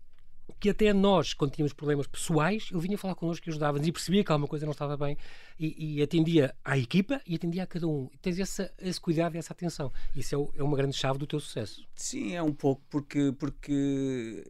que 0.59 0.69
até 0.69 0.91
nós, 0.93 1.33
quando 1.33 1.51
tínhamos 1.51 1.73
problemas 1.73 2.07
pessoais, 2.07 2.69
ele 2.71 2.81
vinha 2.81 2.97
falar 2.97 3.15
connosco 3.15 3.47
e 3.47 3.49
ajudava-nos 3.49 3.87
e 3.87 3.91
percebia 3.91 4.23
que 4.23 4.31
alguma 4.31 4.47
coisa 4.47 4.65
não 4.65 4.71
estava 4.71 4.97
bem 4.97 5.17
e, 5.59 5.97
e, 5.97 6.01
atendia 6.01 6.55
à 6.63 6.77
equipa 6.77 7.21
e 7.25 7.35
atendia 7.35 7.63
a 7.63 7.67
cada 7.67 7.87
um. 7.87 8.09
E 8.13 8.17
tens 8.17 8.39
esse, 8.39 8.69
esse 8.79 8.99
cuidado 8.99 9.35
e 9.35 9.37
essa 9.37 9.53
atenção. 9.53 9.91
Isso 10.15 10.35
é, 10.35 10.37
o, 10.37 10.49
é, 10.57 10.63
uma 10.63 10.75
grande 10.75 10.95
chave 10.95 11.19
do 11.19 11.27
teu 11.27 11.39
sucesso. 11.39 11.85
Sim, 11.95 12.35
é 12.35 12.41
um 12.41 12.53
pouco, 12.53 12.81
porque, 12.89 13.33
porque 13.37 14.43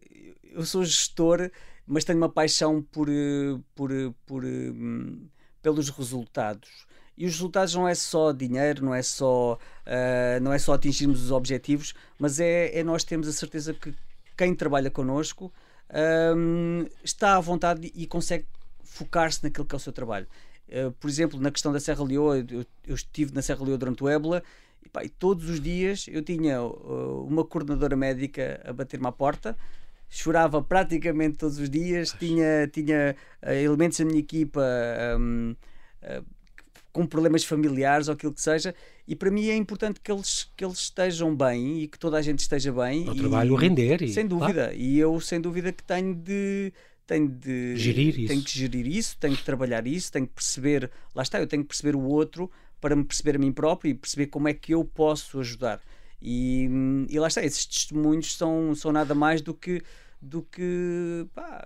eu 0.43 0.65
sou 0.65 0.83
gestor, 0.83 1.51
mas 1.85 2.03
tenho 2.03 2.17
uma 2.17 2.29
paixão 2.29 2.81
por, 2.81 3.07
por, 3.75 3.91
por, 3.95 4.13
por 4.25 4.45
hum, 4.45 5.27
pelos 5.61 5.89
resultados. 5.89 6.87
E 7.19 7.25
os 7.25 7.33
resultados 7.33 7.75
não 7.75 7.85
é 7.85 7.93
só 7.93 8.31
dinheiro, 8.31 8.85
não 8.85 8.95
é 8.95 9.01
só, 9.01 9.55
uh, 9.85 10.41
não 10.41 10.53
é 10.53 10.57
só 10.57 10.71
atingirmos 10.71 11.21
os 11.21 11.31
objetivos, 11.31 11.93
mas 12.17 12.39
é, 12.39 12.79
é 12.79 12.81
nós 12.81 13.03
termos 13.03 13.27
a 13.27 13.33
certeza 13.33 13.73
que 13.73 13.93
quem 14.37 14.55
trabalha 14.55 14.89
connosco 14.89 15.51
um, 16.37 16.85
está 17.03 17.35
à 17.35 17.39
vontade 17.41 17.91
e 17.93 18.07
consegue 18.07 18.45
focar-se 18.85 19.43
naquilo 19.43 19.65
que 19.65 19.75
é 19.75 19.77
o 19.77 19.79
seu 19.79 19.91
trabalho. 19.91 20.27
Uh, 20.69 20.93
por 20.93 21.09
exemplo, 21.09 21.37
na 21.41 21.51
questão 21.51 21.73
da 21.73 21.79
Serra 21.81 22.05
Leoa, 22.05 22.37
eu, 22.37 22.65
eu 22.87 22.95
estive 22.95 23.33
na 23.35 23.41
Serra 23.41 23.65
Leoa 23.65 23.77
durante 23.77 24.01
o 24.01 24.07
ébola 24.07 24.41
e, 24.81 24.87
pá, 24.87 25.03
e 25.03 25.09
todos 25.09 25.49
os 25.49 25.59
dias 25.59 26.05
eu 26.07 26.23
tinha 26.23 26.63
uh, 26.63 27.27
uma 27.27 27.43
coordenadora 27.43 27.97
médica 27.97 28.61
a 28.63 28.71
bater-me 28.71 29.07
à 29.07 29.11
porta 29.11 29.57
chorava 30.09 30.61
praticamente 30.61 31.37
todos 31.37 31.59
os 31.59 31.69
dias, 31.69 32.11
tinha, 32.13 32.67
tinha 32.67 33.15
uh, 33.43 33.51
elementos 33.51 33.99
da 33.99 34.05
minha 34.05 34.19
equipa 34.19 34.61
um, 35.19 35.55
uh, 36.01 36.25
com 36.99 37.07
problemas 37.07 37.45
familiares 37.45 38.09
ou 38.09 38.13
aquilo 38.13 38.33
que 38.33 38.41
seja, 38.41 38.75
e 39.07 39.15
para 39.15 39.31
mim 39.31 39.47
é 39.47 39.55
importante 39.55 40.01
que 40.01 40.11
eles, 40.11 40.51
que 40.57 40.65
eles 40.65 40.79
estejam 40.79 41.33
bem 41.33 41.81
e 41.81 41.87
que 41.87 41.97
toda 41.97 42.17
a 42.17 42.21
gente 42.21 42.39
esteja 42.39 42.73
bem. 42.73 43.07
O 43.07 43.15
trabalho 43.15 43.55
render. 43.55 44.01
E, 44.01 44.11
sem 44.11 44.27
dúvida. 44.27 44.73
E 44.75 44.99
eu, 44.99 45.17
sem 45.21 45.39
dúvida, 45.39 45.71
que 45.71 45.81
tenho 45.81 46.13
de. 46.13 46.73
Tenho 47.07 47.29
de 47.29 47.75
gerir 47.77 48.19
isso. 48.19 48.27
Tenho 48.27 48.43
que 48.43 48.51
gerir 48.51 48.87
isso, 48.87 49.17
tenho 49.17 49.35
que 49.35 49.43
trabalhar 49.43 49.87
isso, 49.87 50.11
tenho 50.11 50.27
que 50.27 50.33
perceber. 50.33 50.91
Lá 51.15 51.23
está, 51.23 51.39
eu 51.39 51.47
tenho 51.47 51.63
que 51.63 51.69
perceber 51.69 51.95
o 51.95 52.01
outro 52.01 52.51
para 52.81 52.95
me 52.95 53.03
perceber 53.05 53.37
a 53.37 53.39
mim 53.39 53.51
próprio 53.51 53.91
e 53.91 53.93
perceber 53.93 54.27
como 54.27 54.49
é 54.49 54.53
que 54.53 54.73
eu 54.73 54.83
posso 54.83 55.39
ajudar. 55.39 55.81
E, 56.21 56.69
e 57.09 57.17
lá 57.17 57.29
está, 57.29 57.41
esses 57.43 57.65
testemunhos 57.65 58.35
são, 58.35 58.75
são 58.75 58.91
nada 58.91 59.15
mais 59.15 59.41
do 59.41 59.53
que, 59.53 59.81
do 60.21 60.43
que 60.43 61.25
pá, 61.33 61.65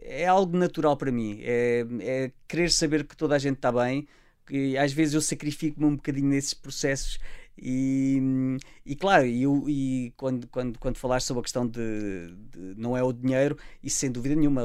é 0.00 0.26
algo 0.26 0.56
natural 0.56 0.96
para 0.96 1.10
mim. 1.10 1.40
É, 1.42 1.84
é 2.00 2.32
querer 2.48 2.70
saber 2.70 3.04
que 3.04 3.16
toda 3.16 3.34
a 3.34 3.38
gente 3.38 3.56
está 3.56 3.72
bem, 3.72 4.06
que 4.46 4.76
às 4.76 4.92
vezes 4.92 5.14
eu 5.14 5.20
sacrifico-me 5.20 5.86
um 5.86 5.96
bocadinho 5.96 6.28
nesses 6.28 6.54
processos 6.54 7.18
e, 7.56 8.58
e 8.84 8.96
claro, 8.96 9.26
e, 9.26 9.44
e 9.68 10.10
quando, 10.16 10.48
quando, 10.48 10.78
quando 10.78 10.96
falaste 10.96 11.26
sobre 11.26 11.40
a 11.40 11.42
questão 11.42 11.66
de, 11.66 12.34
de, 12.50 12.74
não 12.76 12.96
é 12.96 13.02
o 13.02 13.12
dinheiro, 13.12 13.58
isso 13.82 13.98
sem 13.98 14.10
dúvida 14.10 14.34
nenhuma, 14.34 14.62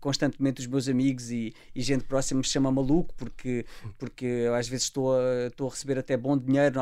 constantemente 0.00 0.60
os 0.60 0.66
meus 0.66 0.88
amigos 0.88 1.30
e, 1.30 1.52
e 1.74 1.82
gente 1.82 2.04
próxima 2.04 2.38
me 2.38 2.46
chama 2.46 2.70
maluco 2.70 3.12
porque, 3.16 3.66
porque 3.98 4.24
eu 4.24 4.54
às 4.54 4.68
vezes 4.68 4.84
estou 4.84 5.12
a, 5.14 5.48
estou 5.48 5.66
a 5.66 5.70
receber 5.70 5.98
até 5.98 6.16
bom 6.16 6.38
dinheiro 6.38 6.80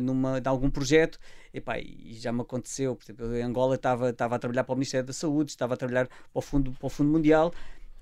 numa, 0.00 0.38
em 0.38 0.48
algum 0.48 0.68
projeto 0.68 1.18
Epá, 1.54 1.78
e 1.78 2.14
já 2.14 2.32
me 2.32 2.40
aconteceu, 2.40 2.96
por 2.96 3.04
exemplo, 3.04 3.36
em 3.36 3.42
Angola 3.42 3.74
estava, 3.74 4.08
estava 4.08 4.36
a 4.36 4.38
trabalhar 4.38 4.64
para 4.64 4.72
o 4.72 4.76
Ministério 4.76 5.06
da 5.06 5.12
Saúde, 5.12 5.50
estava 5.50 5.74
a 5.74 5.76
trabalhar 5.76 6.06
para 6.06 6.18
o 6.32 6.40
Fundo, 6.40 6.72
para 6.72 6.86
o 6.86 6.88
fundo 6.88 7.10
Mundial 7.10 7.52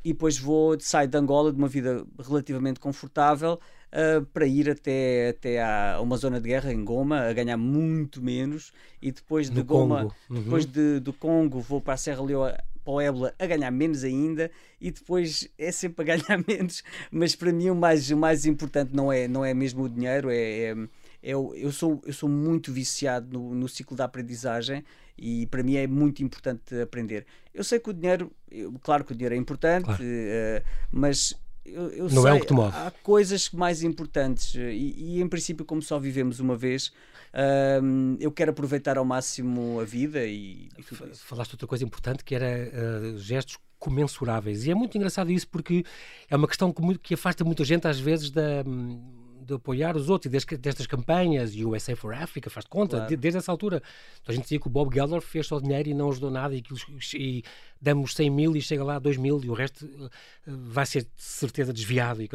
e 0.04 0.12
depois 0.12 0.38
vou, 0.38 0.78
saio 0.80 1.09
de 1.09 1.16
Angola 1.16 1.52
de 1.52 1.59
uma 1.59 1.69
vida 1.69 2.07
relativamente 2.19 2.80
confortável 2.80 3.61
uh, 3.92 4.25
para 4.26 4.47
ir 4.47 4.71
até, 4.71 5.30
até 5.30 5.62
a 5.62 6.00
uma 6.00 6.16
zona 6.16 6.40
de 6.40 6.49
guerra 6.49 6.73
em 6.73 6.85
Goma, 6.85 7.21
a 7.21 7.33
ganhar 7.33 7.57
muito 7.57 8.23
menos, 8.23 8.73
e 9.00 9.12
depois 9.12 9.50
de 9.50 9.62
Goma, 9.62 10.09
uhum. 10.28 10.42
depois 10.42 10.64
de, 10.64 11.00
do 11.00 11.12
Congo, 11.12 11.61
vou 11.61 11.80
para 11.80 11.95
a 11.95 11.97
Serra 11.97 12.23
Leoa 12.23 12.57
para 12.85 12.92
o 12.92 13.00
Ébola 13.00 13.35
a 13.38 13.47
ganhar 13.47 13.71
menos 13.71 14.04
ainda 14.04 14.50
e 14.80 14.90
depois 14.90 15.49
é 15.59 15.71
sempre 15.71 16.02
a 16.02 16.16
ganhar 16.16 16.45
menos, 16.47 16.83
mas 17.11 17.37
para 17.37 17.52
mim 17.52 17.71
o 17.71 17.75
mais, 17.75 18.11
o 18.11 18.16
mais 18.16 18.47
importante 18.47 18.95
não 18.95 19.12
é, 19.12 19.28
não 19.28 19.45
é 19.45 19.52
mesmo 19.52 19.85
o 19.85 19.88
dinheiro, 19.88 20.30
é, 20.30 20.37
é, 20.37 20.76
é 21.22 21.32
eu, 21.32 21.72
sou, 21.72 22.00
eu 22.04 22.12
sou 22.12 22.28
muito 22.28 22.72
viciado 22.72 23.38
no, 23.38 23.54
no 23.54 23.68
ciclo 23.68 23.96
da 23.96 24.04
aprendizagem 24.04 24.84
e 25.18 25.46
para 25.46 25.62
mim 25.62 25.76
é 25.76 25.86
muito 25.86 26.22
importante 26.22 26.80
aprender. 26.80 27.26
Eu 27.52 27.62
sei 27.62 27.78
que 27.78 27.90
o 27.90 27.92
dinheiro, 27.92 28.32
eu, 28.50 28.72
claro 28.80 29.04
que 29.04 29.12
o 29.12 29.14
dinheiro 29.14 29.34
é 29.34 29.38
importante, 29.38 29.84
claro. 29.84 30.02
uh, 30.02 30.64
mas 30.90 31.34
eu, 31.64 31.90
eu 31.90 32.08
não 32.08 32.22
sei, 32.22 32.30
é 32.30 32.34
o 32.34 32.40
que 32.40 32.46
te 32.46 32.54
move. 32.54 32.74
Há 32.74 32.90
coisas 33.02 33.50
mais 33.50 33.82
importantes 33.82 34.54
e, 34.54 34.94
e, 34.96 35.20
em 35.20 35.28
princípio, 35.28 35.64
como 35.64 35.82
só 35.82 35.98
vivemos 35.98 36.40
uma 36.40 36.56
vez, 36.56 36.86
uh, 37.34 38.16
eu 38.18 38.32
quero 38.32 38.50
aproveitar 38.50 38.96
ao 38.96 39.04
máximo 39.04 39.78
a 39.78 39.84
vida 39.84 40.24
e, 40.24 40.68
e. 40.78 40.82
Falaste 41.14 41.52
outra 41.52 41.66
coisa 41.66 41.84
importante 41.84 42.24
que 42.24 42.34
era 42.34 42.46
uh, 42.46 43.18
gestos 43.18 43.58
comensuráveis 43.78 44.66
e 44.66 44.70
é 44.70 44.74
muito 44.74 44.96
engraçado 44.96 45.30
isso 45.30 45.48
porque 45.48 45.84
é 46.28 46.36
uma 46.36 46.46
questão 46.46 46.70
que, 46.70 46.98
que 46.98 47.14
afasta 47.14 47.42
muita 47.44 47.64
gente 47.64 47.88
às 47.88 47.98
vezes 47.98 48.30
da 48.30 48.62
de 49.50 49.57
apoiar 49.57 49.97
os 49.97 50.09
outros 50.09 50.26
e 50.26 50.30
desde, 50.30 50.57
destas 50.57 50.87
campanhas 50.87 51.54
e 51.54 51.64
o 51.64 51.71
USA 51.71 51.97
for 51.97 52.14
Africa 52.14 52.49
faz 52.49 52.64
de 52.64 52.71
conta, 52.71 52.97
claro. 52.97 53.09
de, 53.09 53.16
desde 53.16 53.38
essa 53.38 53.50
altura. 53.50 53.83
Então, 54.21 54.33
a 54.33 54.35
gente 54.35 54.45
dizia 54.45 54.61
que 54.61 54.66
o 54.66 54.71
Bob 54.71 54.95
Geldof 54.95 55.26
fez 55.26 55.47
só 55.47 55.59
dinheiro 55.59 55.88
e 55.88 55.95
não 55.95 56.11
ajudou 56.11 56.30
nada 56.30 56.54
e, 56.54 56.62
e 57.14 57.42
damos 57.80 58.14
100 58.14 58.30
mil 58.30 58.57
e 58.57 58.62
chega 58.62 58.85
lá 58.85 58.97
a 58.97 58.99
2 58.99 59.16
mil 59.16 59.40
e 59.42 59.50
o 59.50 59.52
resto 59.52 59.85
uh, 59.85 60.11
vai 60.47 60.87
ser 60.87 61.02
de 61.02 61.11
certeza 61.16 61.73
desviado. 61.73 62.23
E, 62.23 62.30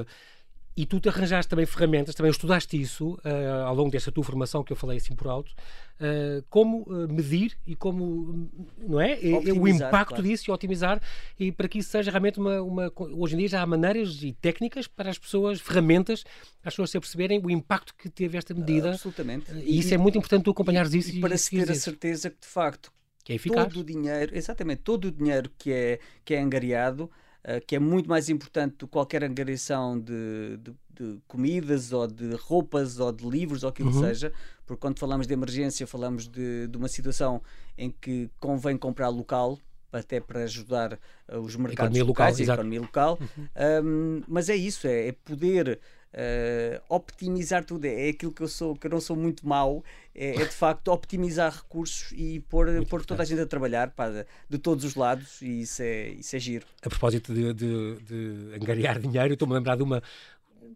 e 0.78 0.86
tu 0.86 1.00
te 1.00 1.08
arranjaste 1.08 1.50
também 1.50 1.66
ferramentas, 1.66 2.14
também 2.14 2.30
estudaste 2.30 2.80
isso 2.80 3.14
uh, 3.14 3.66
ao 3.66 3.74
longo 3.74 3.90
desta 3.90 4.12
tua 4.12 4.24
formação 4.24 4.64
que 4.64 4.74
eu 4.74 4.76
falei 4.76 4.98
assim 4.98 5.16
por 5.16 5.28
alto, 5.28 5.52
uh, 5.52 6.44
como 6.50 6.82
uh, 6.82 7.08
medir 7.08 7.58
e 7.66 7.76
como, 7.76 8.50
não 8.78 9.00
é? 9.00 9.18
o 9.58 9.68
impacto 9.68 10.16
claro. 10.16 10.24
disso 10.24 10.50
e 10.50 10.52
otimizar 10.52 11.02
e 11.40 11.52
para 11.52 11.70
que 11.70 11.80
isso 11.80 11.90
seja 11.90 12.12
realmente 12.12 12.40
uma, 12.40 12.62
uma, 12.62 12.92
Hoje 12.96 13.36
em 13.36 13.38
dia 13.40 13.48
já 13.48 13.62
há 13.62 13.66
maneiras 13.66 14.22
e 14.22 14.34
técnicas 14.34 14.86
para 14.86 15.10
as 15.10 15.18
pessoas, 15.18 15.62
ferramentas, 15.62 16.24
para 16.62 16.68
as 16.70 16.74
pessoas 16.74 16.90
se 16.90 17.00
perceberem 17.00 17.42
o 17.42 17.50
impacto 17.50 17.96
que 17.96 18.10
teve 18.10 18.38
esta 18.38 18.54
medida. 18.54 18.92
absolutamente. 18.92 19.52
E, 19.54 19.80
isso 19.80 19.94
é 19.94 19.98
muito 19.98 20.18
importante 20.18 20.44
tu 20.44 20.52
acompanhares 20.52 20.94
isso. 20.94 21.12
E, 21.12 21.18
e 21.18 21.22
para 21.22 21.38
se 21.38 21.52
ter 21.52 21.72
a 21.72 21.76
certeza 21.76 22.30
que 22.30 22.42
de 22.42 22.48
facto 22.48 22.92
que 23.24 23.34
é 23.34 23.38
todo 23.38 23.80
o 23.80 23.84
dinheiro, 23.84 24.38
exatamente, 24.38 24.82
todo 24.84 25.06
o 25.06 25.12
dinheiro 25.12 25.50
que 25.58 25.72
é, 25.72 26.00
que 26.24 26.36
é 26.36 26.40
angariado 26.40 27.10
eh, 27.48 27.60
que 27.60 27.76
é 27.76 27.80
muito 27.80 28.10
mais 28.10 28.28
importante 28.28 28.76
do 28.80 28.88
que 28.88 28.94
qualquer 28.94 29.24
angariação 29.24 30.00
de, 30.00 30.58
de, 30.58 30.74
de, 30.96 31.20
comidas 31.28 31.94
ou 31.94 32.08
de 32.08 32.34
roupas 32.34 33.00
ou 33.00 33.12
de 33.12 33.24
livros 33.24 33.62
ou 33.62 33.70
aquilo 33.70 33.92
uhum. 33.92 34.02
que 34.02 34.08
seja, 34.08 34.34
porque 34.66 34.82
quando 34.82 34.98
falamos 34.98 35.28
de 35.28 35.34
emergência 35.34 35.86
falamos 35.86 36.28
de, 36.28 36.68
de 36.68 36.76
uma 36.76 36.88
situação 36.88 37.44
em 37.78 37.92
que 37.92 38.32
convém 38.40 38.76
comprar 38.76 39.10
local 39.10 39.60
até 39.94 40.20
para 40.20 40.42
ajudar 40.42 40.94
uh, 41.32 41.38
os 41.38 41.56
mercados 41.56 41.98
locais 42.00 42.40
e 42.40 42.50
a 42.50 42.54
economia 42.56 42.82
local. 42.82 43.20
Uhum. 43.22 43.48
Um, 43.86 44.22
mas 44.28 44.50
é 44.50 44.56
isso, 44.56 44.88
é, 44.88 45.10
é 45.10 45.12
poder 45.12 45.80
uh, 46.16 46.82
optimizar 46.90 47.64
tudo. 47.64 47.86
É, 47.86 48.10
aquilo 48.10 48.32
que 48.32 48.42
eu 48.42 48.48
sou, 48.48 48.76
que 48.76 48.88
eu 48.88 48.92
não 48.92 49.02
sou 49.02 49.16
muito 49.16 49.48
mau, 49.48 49.84
é, 50.14 50.42
é 50.42 50.46
de 50.46 50.54
facto 50.54 50.88
optimizar 50.90 51.54
recursos 51.54 52.12
e 52.16 52.40
pôr, 52.42 52.68
pôr 52.88 53.06
toda 53.06 53.24
a 53.24 53.26
gente 53.26 53.42
a 53.42 53.46
trabalhar 53.46 53.92
pá, 53.92 54.10
de, 54.10 54.26
de, 54.50 54.58
todos 54.58 54.84
os 54.86 54.96
lados 54.96 55.42
e 55.42 55.62
isso 55.62 55.82
é, 55.82 56.10
isso 56.10 56.36
é 56.36 56.40
giro. 56.40 56.66
A 56.82 56.90
propósito 56.90 57.34
de, 57.34 57.54
de, 57.54 57.96
de 57.98 58.56
angariar 58.56 59.00
dinheiro, 59.00 59.34
estou-me 59.34 59.54
a 59.54 59.58
lembrar 59.58 59.76
de 59.76 59.84
uma, 59.84 60.02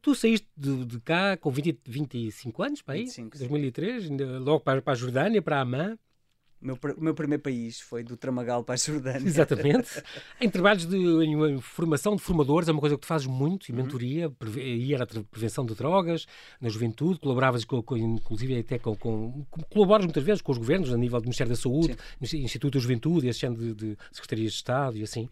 tu 0.01 0.13
saíste 0.13 0.48
de, 0.55 0.86
de, 0.86 1.00
cá 1.00 1.38
com 1.38 1.50
20, 1.50 1.79
25 1.86 2.63
anos, 2.63 2.81
para 2.81 2.96
aí? 2.96 3.05
25, 3.05 3.38
2003, 3.38 4.10
logo 4.41 4.60
para, 4.60 4.81
para 4.81 4.93
a 4.93 4.96
Jordânia, 4.96 5.41
para 5.41 5.58
a 5.58 5.62
Amã. 5.62 5.98
O 6.61 6.65
meu, 6.65 6.79
o 6.97 7.01
meu 7.01 7.13
primeiro 7.13 7.41
país 7.41 7.79
foi 7.79 8.03
do 8.03 8.17
Tramagal 8.17 8.63
para 8.63 8.75
a 8.75 8.77
Jordânia. 8.77 9.23
Exatamente. 9.25 10.03
em 10.41 10.49
trabalhos 10.49 10.85
de 10.85 10.97
em 10.97 11.61
formação 11.61 12.15
de 12.15 12.21
formadores, 12.21 12.67
é 12.67 12.71
uma 12.71 12.81
coisa 12.81 12.95
que 12.95 13.01
tu 13.01 13.07
fazes 13.07 13.27
muito, 13.27 13.69
e 13.69 13.71
uhum. 13.71 13.77
mentoria, 13.77 14.31
e 14.57 14.93
era 14.93 15.05
a 15.05 15.07
prevenção 15.07 15.65
de 15.65 15.73
drogas 15.73 16.25
na 16.59 16.67
juventude, 16.67 17.19
colaboravas 17.19 17.63
com, 17.63 17.81
com 17.81 17.95
inclusive 17.95 18.59
até 18.59 18.77
com, 18.77 18.95
com, 18.95 19.45
colaboras 19.69 20.05
muitas 20.05 20.23
vezes 20.23 20.41
com 20.41 20.51
os 20.51 20.57
governos, 20.57 20.93
a 20.93 20.97
nível 20.97 21.19
do 21.19 21.23
Ministério 21.23 21.51
da 21.51 21.59
Saúde, 21.59 21.95
Sim. 22.23 22.43
Instituto 22.43 22.73
da 22.73 22.79
Juventude, 22.81 23.27
esse 23.27 23.45
ano 23.45 23.55
de, 23.55 23.73
de 23.73 23.97
Secretarias 24.11 24.51
de 24.51 24.57
Estado 24.57 24.97
e 24.97 25.03
assim. 25.03 25.29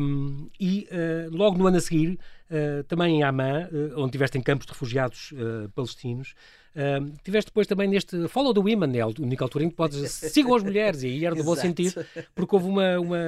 Um, 0.00 0.48
e 0.60 0.88
uh, 0.90 1.34
logo 1.36 1.56
no 1.56 1.66
ano 1.66 1.78
a 1.78 1.80
seguir, 1.80 2.18
uh, 2.50 2.84
também 2.84 3.16
em 3.16 3.22
Amã, 3.22 3.68
uh, 3.72 4.00
onde 4.00 4.08
estiveste 4.08 4.36
em 4.38 4.42
campos 4.42 4.66
de 4.66 4.72
refugiados 4.72 5.32
palestinos, 5.74 6.34
Uh, 6.74 7.12
tiveste 7.22 7.50
depois 7.50 7.66
também 7.66 7.86
neste 7.86 8.28
Follow 8.28 8.54
the 8.54 8.60
Women, 8.60 8.96
é 8.96 9.02
a 9.02 9.06
única 9.06 9.44
altura 9.44 9.64
em 9.64 9.68
que 9.68 9.76
podes 9.76 10.10
sigam 10.10 10.54
as 10.54 10.62
mulheres, 10.62 11.02
e 11.02 11.06
aí 11.06 11.26
era 11.26 11.34
no 11.34 11.44
bom 11.44 11.54
sentido, 11.54 12.04
porque 12.34 12.54
houve 12.54 12.66
uma, 12.66 12.98
uma 12.98 13.18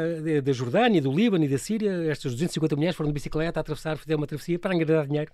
da 0.43 0.53
Jordânia, 0.53 1.01
do 1.03 1.13
Líbano 1.13 1.45
e 1.45 1.49
da 1.49 1.59
Síria, 1.59 2.11
estas 2.11 2.33
250 2.33 2.75
mulheres 2.75 2.97
foram 2.97 3.11
de 3.11 3.15
bicicleta 3.15 3.61
a 3.61 3.63
atravessar, 3.63 3.99
fizeram 3.99 4.21
uma 4.21 4.27
travessia 4.27 4.59
para 4.59 4.75
angariar 4.75 5.07
dinheiro 5.07 5.31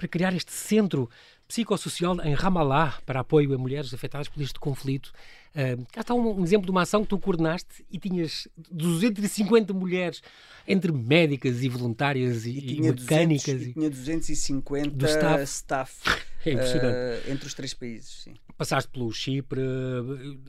para 0.00 0.08
criar 0.08 0.34
este 0.34 0.50
centro 0.50 1.10
psicossocial 1.46 2.16
em 2.22 2.32
Ramallah 2.32 2.98
para 3.04 3.20
apoio 3.20 3.54
a 3.54 3.58
mulheres 3.58 3.92
afetadas 3.92 4.28
por 4.28 4.42
este 4.42 4.58
conflito. 4.58 5.12
Uh, 5.50 5.84
cá 5.92 6.00
está 6.00 6.14
um, 6.14 6.40
um, 6.40 6.44
exemplo 6.44 6.64
de 6.64 6.70
uma 6.70 6.82
ação 6.82 7.02
que 7.02 7.08
tu 7.08 7.18
coordenaste 7.18 7.84
e 7.90 7.98
tinhas 7.98 8.48
250 8.70 9.74
mulheres 9.74 10.22
entre 10.66 10.90
médicas 10.90 11.62
e 11.62 11.68
voluntárias 11.68 12.46
e, 12.46 12.50
e, 12.50 12.76
e 12.76 12.80
mecânicas. 12.80 13.44
200, 13.44 13.66
e, 13.66 13.72
tinha 13.74 13.90
250 13.90 14.90
do 14.90 15.06
staff. 15.06 15.42
staff 15.42 16.00
é 16.46 16.54
uh, 16.54 17.30
entre 17.30 17.46
os 17.46 17.54
três 17.54 17.74
países. 17.74 18.22
Sim. 18.24 18.34
Passaste 18.56 18.90
pelo 18.90 19.10
Chipre, 19.12 19.60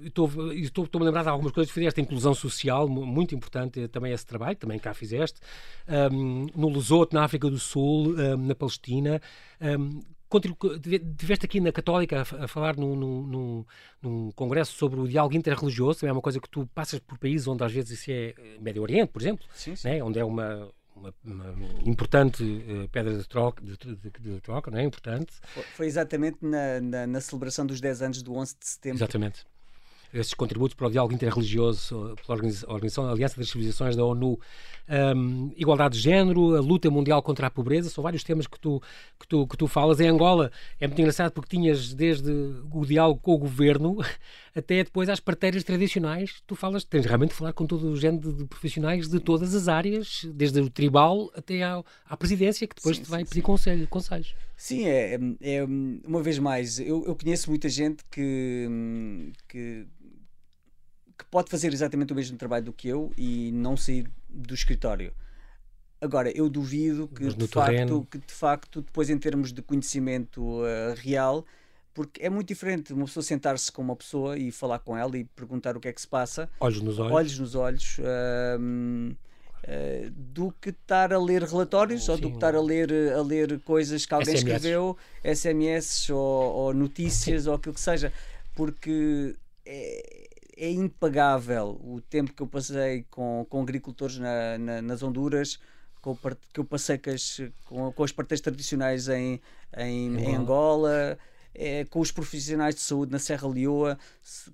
estou-me 0.03 1.01
a 1.01 1.03
lembrar 1.03 1.23
de 1.23 1.29
algumas 1.29 1.51
coisas, 1.51 1.71
fizeste 1.71 1.99
a 1.99 2.03
inclusão 2.03 2.33
social, 2.33 2.87
muito 2.87 3.35
importante 3.35 3.87
também 3.87 4.11
esse 4.11 4.25
trabalho, 4.25 4.55
também 4.55 4.79
cá 4.79 4.93
fizeste, 4.93 5.39
um, 6.11 6.47
no 6.55 6.69
Lesoto, 6.69 7.15
na 7.15 7.23
África 7.23 7.49
do 7.49 7.59
Sul, 7.59 8.15
um, 8.15 8.37
na 8.37 8.55
Palestina. 8.55 9.21
Um, 9.61 10.01
Tiveste 11.17 11.45
aqui 11.45 11.59
na 11.59 11.73
Católica 11.73 12.21
a, 12.21 12.47
falar 12.47 12.77
num, 12.77 12.95
num, 12.95 13.65
num, 14.01 14.31
congresso 14.31 14.71
sobre 14.77 14.97
o 14.97 15.05
diálogo 15.05 15.35
interreligioso, 15.35 16.05
é 16.05 16.11
uma 16.11 16.21
coisa 16.21 16.39
que 16.39 16.49
tu 16.49 16.65
passas 16.73 16.99
por 16.99 17.17
países 17.17 17.49
onde 17.49 17.61
às 17.65 17.71
vezes 17.73 17.99
isso 17.99 18.11
é 18.11 18.29
eh, 18.29 18.57
Médio 18.61 18.81
Oriente, 18.81 19.11
por 19.11 19.21
exemplo, 19.21 19.45
sim, 19.53 19.75
sim. 19.75 19.89
Né? 19.89 20.01
onde 20.01 20.19
é 20.19 20.23
uma, 20.23 20.69
uma, 20.95 21.13
uma 21.23 21.45
importante 21.85 22.43
uh, 22.43 22.87
pedra 22.89 23.17
de 23.17 23.27
troca, 23.27 23.63
de, 23.63 23.77
de, 23.77 24.11
de, 24.19 24.41
troca, 24.41 24.69
não 24.69 24.77
é? 24.77 24.83
Importante. 24.83 25.33
Foi 25.75 25.85
exatamente 25.85 26.37
na, 26.41 26.79
na, 26.81 27.07
na, 27.07 27.21
celebração 27.21 27.65
dos 27.65 27.79
10 27.79 28.01
anos 28.01 28.21
do 28.21 28.35
11 28.35 28.55
de 28.59 28.67
setembro. 28.67 28.97
Exatamente 28.97 29.45
esses 30.13 30.33
contributos 30.33 30.75
para 30.75 30.87
o 30.87 30.91
diálogo 30.91 31.13
interreligioso, 31.13 32.15
pela 32.25 32.37
Organização 32.67 33.05
da 33.05 33.11
Aliança 33.11 33.37
das 33.37 33.49
Civilizações 33.49 33.95
da 33.95 34.03
ONU, 34.03 34.39
um, 35.15 35.51
igualdade 35.55 35.95
de 35.95 36.03
género, 36.03 36.55
a 36.55 36.59
luta 36.59 36.89
mundial 36.89 37.21
contra 37.23 37.47
a 37.47 37.49
pobreza, 37.49 37.89
são 37.89 38.03
vários 38.03 38.23
temas 38.23 38.45
que 38.45 38.59
tu, 38.59 38.81
que 39.19 39.27
tu, 39.27 39.47
que 39.47 39.55
tu 39.55 39.67
falas. 39.67 39.99
Em 39.99 40.09
Angola 40.09 40.51
é 40.79 40.87
muito 40.87 40.99
engraçado 40.99 41.31
porque 41.31 41.55
tinhas 41.55 41.93
desde 41.93 42.31
o 42.71 42.85
diálogo 42.85 43.21
com 43.21 43.33
o 43.33 43.37
governo 43.37 43.97
até 44.55 44.83
depois 44.83 45.09
às 45.09 45.19
parteiras 45.19 45.63
tradicionais, 45.63 46.41
tu 46.45 46.55
falas, 46.55 46.83
tens 46.83 47.05
realmente 47.05 47.29
de 47.29 47.35
falar 47.35 47.53
com 47.53 47.65
todo 47.65 47.87
o 47.89 47.95
género 47.95 48.33
de, 48.33 48.45
profissionais 48.45 49.07
de 49.07 49.19
todas 49.19 49.55
as 49.55 49.67
áreas, 49.67 50.25
desde 50.33 50.59
o 50.59 50.69
tribal 50.69 51.31
até 51.35 51.63
à, 51.63 51.83
à 52.05 52.17
presidência, 52.17 52.67
que 52.67 52.75
depois 52.75 52.97
sim, 52.97 53.03
te 53.03 53.09
vai 53.09 53.21
sim, 53.21 53.25
pedir 53.25 53.41
sim. 53.41 53.45
Conselho, 53.45 53.87
conselhos. 53.87 54.35
Sim, 54.57 54.85
é, 54.85 55.19
é, 55.41 55.63
uma 56.05 56.21
vez 56.21 56.37
mais, 56.37 56.79
eu, 56.79 57.05
eu 57.05 57.15
conheço 57.15 57.49
muita 57.49 57.67
gente 57.69 58.03
que, 58.11 58.67
que 59.47 59.87
que 61.21 61.25
pode 61.29 61.51
fazer 61.51 61.71
exatamente 61.71 62.11
o 62.11 62.15
mesmo 62.15 62.35
trabalho 62.35 62.65
do 62.65 62.73
que 62.73 62.87
eu 62.87 63.13
e 63.15 63.51
não 63.51 63.77
sair 63.77 64.09
do 64.27 64.55
escritório. 64.55 65.13
Agora, 66.01 66.35
eu 66.35 66.49
duvido 66.49 67.07
que 67.07 67.31
de, 67.31 67.47
facto, 67.47 68.07
que 68.09 68.17
de 68.17 68.33
facto, 68.33 68.81
depois 68.81 69.07
em 69.11 69.19
termos 69.19 69.53
de 69.53 69.61
conhecimento 69.61 70.41
uh, 70.41 70.95
real, 70.95 71.45
porque 71.93 72.23
é 72.23 72.29
muito 72.29 72.47
diferente 72.47 72.93
uma 72.93 73.05
pessoa 73.05 73.23
sentar-se 73.23 73.71
com 73.71 73.81
uma 73.81 73.95
pessoa 73.95 74.37
e 74.37 74.51
falar 74.51 74.79
com 74.79 74.97
ela 74.97 75.17
e 75.17 75.23
perguntar 75.23 75.75
o 75.75 75.79
que 75.79 75.87
é 75.87 75.93
que 75.93 76.01
se 76.01 76.07
passa. 76.07 76.49
Olhos 76.59 76.81
nos 76.81 76.99
olhos. 76.99 77.11
Olhos 77.11 77.39
nos 77.39 77.55
olhos. 77.55 77.97
Uh, 77.99 79.15
Uh, 79.61 80.09
do 80.09 80.51
que 80.59 80.69
estar 80.69 81.13
a 81.13 81.19
ler 81.19 81.43
relatórios 81.43 82.05
Sim. 82.05 82.11
ou 82.11 82.17
do 82.17 82.29
que 82.29 82.33
estar 82.33 82.55
a 82.55 82.59
ler, 82.59 82.91
a 83.13 83.21
ler 83.21 83.59
coisas 83.59 84.07
que 84.07 84.13
alguém 84.15 84.35
SMS. 84.35 84.39
escreveu, 84.39 84.97
SMS 85.23 86.09
ou, 86.09 86.17
ou 86.17 86.73
notícias 86.73 87.43
Sim. 87.43 87.49
ou 87.49 87.55
aquilo 87.55 87.75
que 87.75 87.79
seja, 87.79 88.11
porque 88.55 89.35
é, 89.63 90.29
é, 90.57 90.71
impagável 90.71 91.79
o 91.83 92.01
tempo 92.01 92.33
que 92.33 92.41
eu 92.41 92.47
passei 92.47 93.05
com, 93.11 93.45
com 93.47 93.61
agricultores 93.61 94.17
na, 94.17 94.57
na, 94.57 94.81
nas 94.81 95.03
Honduras, 95.03 95.59
com, 96.01 96.17
que 96.51 96.59
eu 96.59 96.65
passei 96.65 96.97
com 96.97 97.11
as, 97.11 97.41
com, 97.65 97.91
com 97.91 98.03
as 98.03 98.41
tradicionais 98.41 99.09
em, 99.09 99.39
em, 99.77 100.17
em 100.17 100.35
Angola 100.35 101.19
é, 101.53 101.85
com 101.85 101.99
os 101.99 102.11
profissionais 102.11 102.75
de 102.75 102.81
saúde 102.81 103.11
na 103.11 103.19
Serra 103.19 103.47
Leoa, 103.47 103.97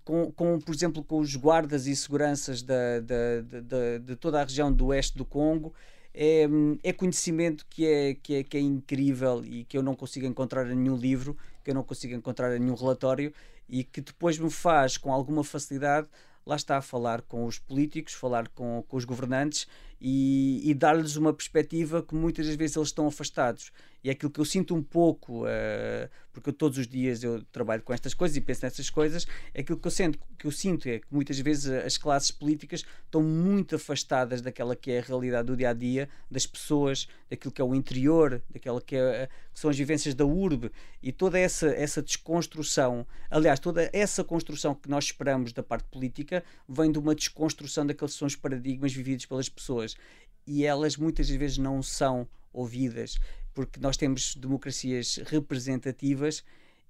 com, 0.04 0.32
com, 0.32 0.60
por 0.60 0.74
exemplo, 0.74 1.04
com 1.04 1.20
os 1.20 1.36
guardas 1.36 1.88
e 1.88 1.96
seguranças 1.96 2.62
da, 2.62 3.00
da, 3.00 3.42
da, 3.62 3.98
de 4.00 4.16
toda 4.16 4.42
a 4.42 4.44
região 4.44 4.72
do 4.72 4.88
oeste 4.88 5.18
do 5.18 5.26
Congo. 5.26 5.74
É, 6.14 6.48
é, 6.84 6.92
conhecimento 6.94 7.64
que 7.70 7.86
é, 7.86 8.16
que, 8.16 8.36
é, 8.36 8.44
que 8.44 8.58
é 8.58 8.60
incrível 8.60 9.46
e 9.46 9.66
que 9.66 9.78
eu 9.78 9.84
não 9.84 9.96
consigo 9.96 10.26
encontrar 10.26 10.70
em 10.72 10.76
nenhum 10.76 10.98
livro, 10.98 11.38
que 11.64 11.70
eu 11.70 11.76
não 11.76 11.84
consigo 11.84 12.16
encontrar 12.16 12.56
em 12.56 12.60
nenhum 12.60 12.74
relatório 12.74 13.32
e 13.70 13.84
que 13.84 14.02
depois 14.02 14.40
me 14.40 14.50
faz 14.50 14.98
com 14.98 15.14
alguma 15.14 15.44
facilidade 15.44 16.08
lá 16.48 16.56
está 16.56 16.78
a 16.78 16.82
falar 16.82 17.22
com 17.24 17.46
os 17.46 17.60
políticos, 17.60 18.14
falar 18.14 18.48
com, 18.48 18.84
com 18.88 18.98
os 18.98 19.04
governantes 19.04 19.68
e, 20.00 20.62
e 20.64 20.74
dar-lhes 20.74 21.18
uma 21.18 21.34
perspectiva 21.34 22.02
que 22.02 22.16
muitas 22.16 22.48
das 22.48 22.56
vezes 22.56 22.78
eles 22.78 22.88
estão 22.88 23.08
afastados. 23.08 23.72
E 24.08 24.10
é 24.10 24.14
aquilo 24.14 24.32
que 24.32 24.40
eu 24.40 24.46
sinto 24.46 24.74
um 24.74 24.82
pouco, 24.82 25.44
uh, 25.44 26.10
porque 26.32 26.48
eu, 26.48 26.54
todos 26.54 26.78
os 26.78 26.88
dias 26.88 27.22
eu 27.24 27.44
trabalho 27.52 27.84
com 27.84 27.94
estas 27.94 28.14
coisas 28.14 28.38
e 28.38 28.40
penso 28.40 28.64
nessas 28.64 28.90
coisas, 28.90 29.28
é 29.54 29.60
aquilo 29.60 29.78
que 29.78 29.86
eu, 29.86 29.92
sinto, 29.92 30.18
que 30.40 30.48
eu 30.48 30.52
sinto 30.52 30.88
é 30.88 31.00
que 31.00 31.08
muitas 31.12 31.38
vezes 31.40 31.70
as 31.70 31.98
classes 31.98 32.32
políticas 32.32 32.86
estão 33.04 33.22
muito 33.22 33.76
afastadas 33.76 34.42
daquela 34.42 34.78
que 34.78 34.92
é 34.92 35.00
a 35.00 35.02
realidade 35.02 35.48
do 35.48 35.58
dia 35.58 35.72
a 35.72 35.74
dia, 35.74 36.08
das 36.32 36.46
pessoas, 36.46 37.10
daquilo 37.30 37.52
que 37.52 37.62
é 37.62 37.66
o 37.66 37.76
interior, 37.76 38.42
daquela 38.50 38.80
que, 38.80 38.96
é, 38.96 39.28
que 39.54 39.60
são 39.60 39.70
as 39.70 39.78
vivências 39.78 40.16
da 40.16 40.24
urbe. 40.24 40.72
E 41.04 41.12
toda 41.12 41.38
essa, 41.38 41.68
essa 41.68 42.02
desconstrução, 42.02 43.06
aliás, 43.30 43.60
toda 43.60 43.90
essa 43.92 44.24
construção 44.24 44.74
que 44.74 44.90
nós 44.90 45.04
esperamos 45.04 45.52
da 45.52 45.64
parte 45.64 45.84
política 45.92 46.46
vem 46.66 46.94
de 46.94 46.98
uma 46.98 47.14
desconstrução 47.14 47.86
daqueles 47.86 48.14
que 48.14 48.20
são 48.20 48.26
os 48.26 48.38
paradigmas 48.38 48.94
vividos 48.94 49.26
pelas 49.26 49.50
pessoas. 49.50 49.98
E 50.46 50.64
elas 50.64 50.96
muitas 50.96 51.30
vezes 51.30 51.58
não 51.58 51.84
são 51.84 52.26
ouvidas 52.54 53.20
porque 53.58 53.80
nós 53.80 53.98
temos 53.98 54.36
democracias 54.36 55.18
representativas 55.26 56.44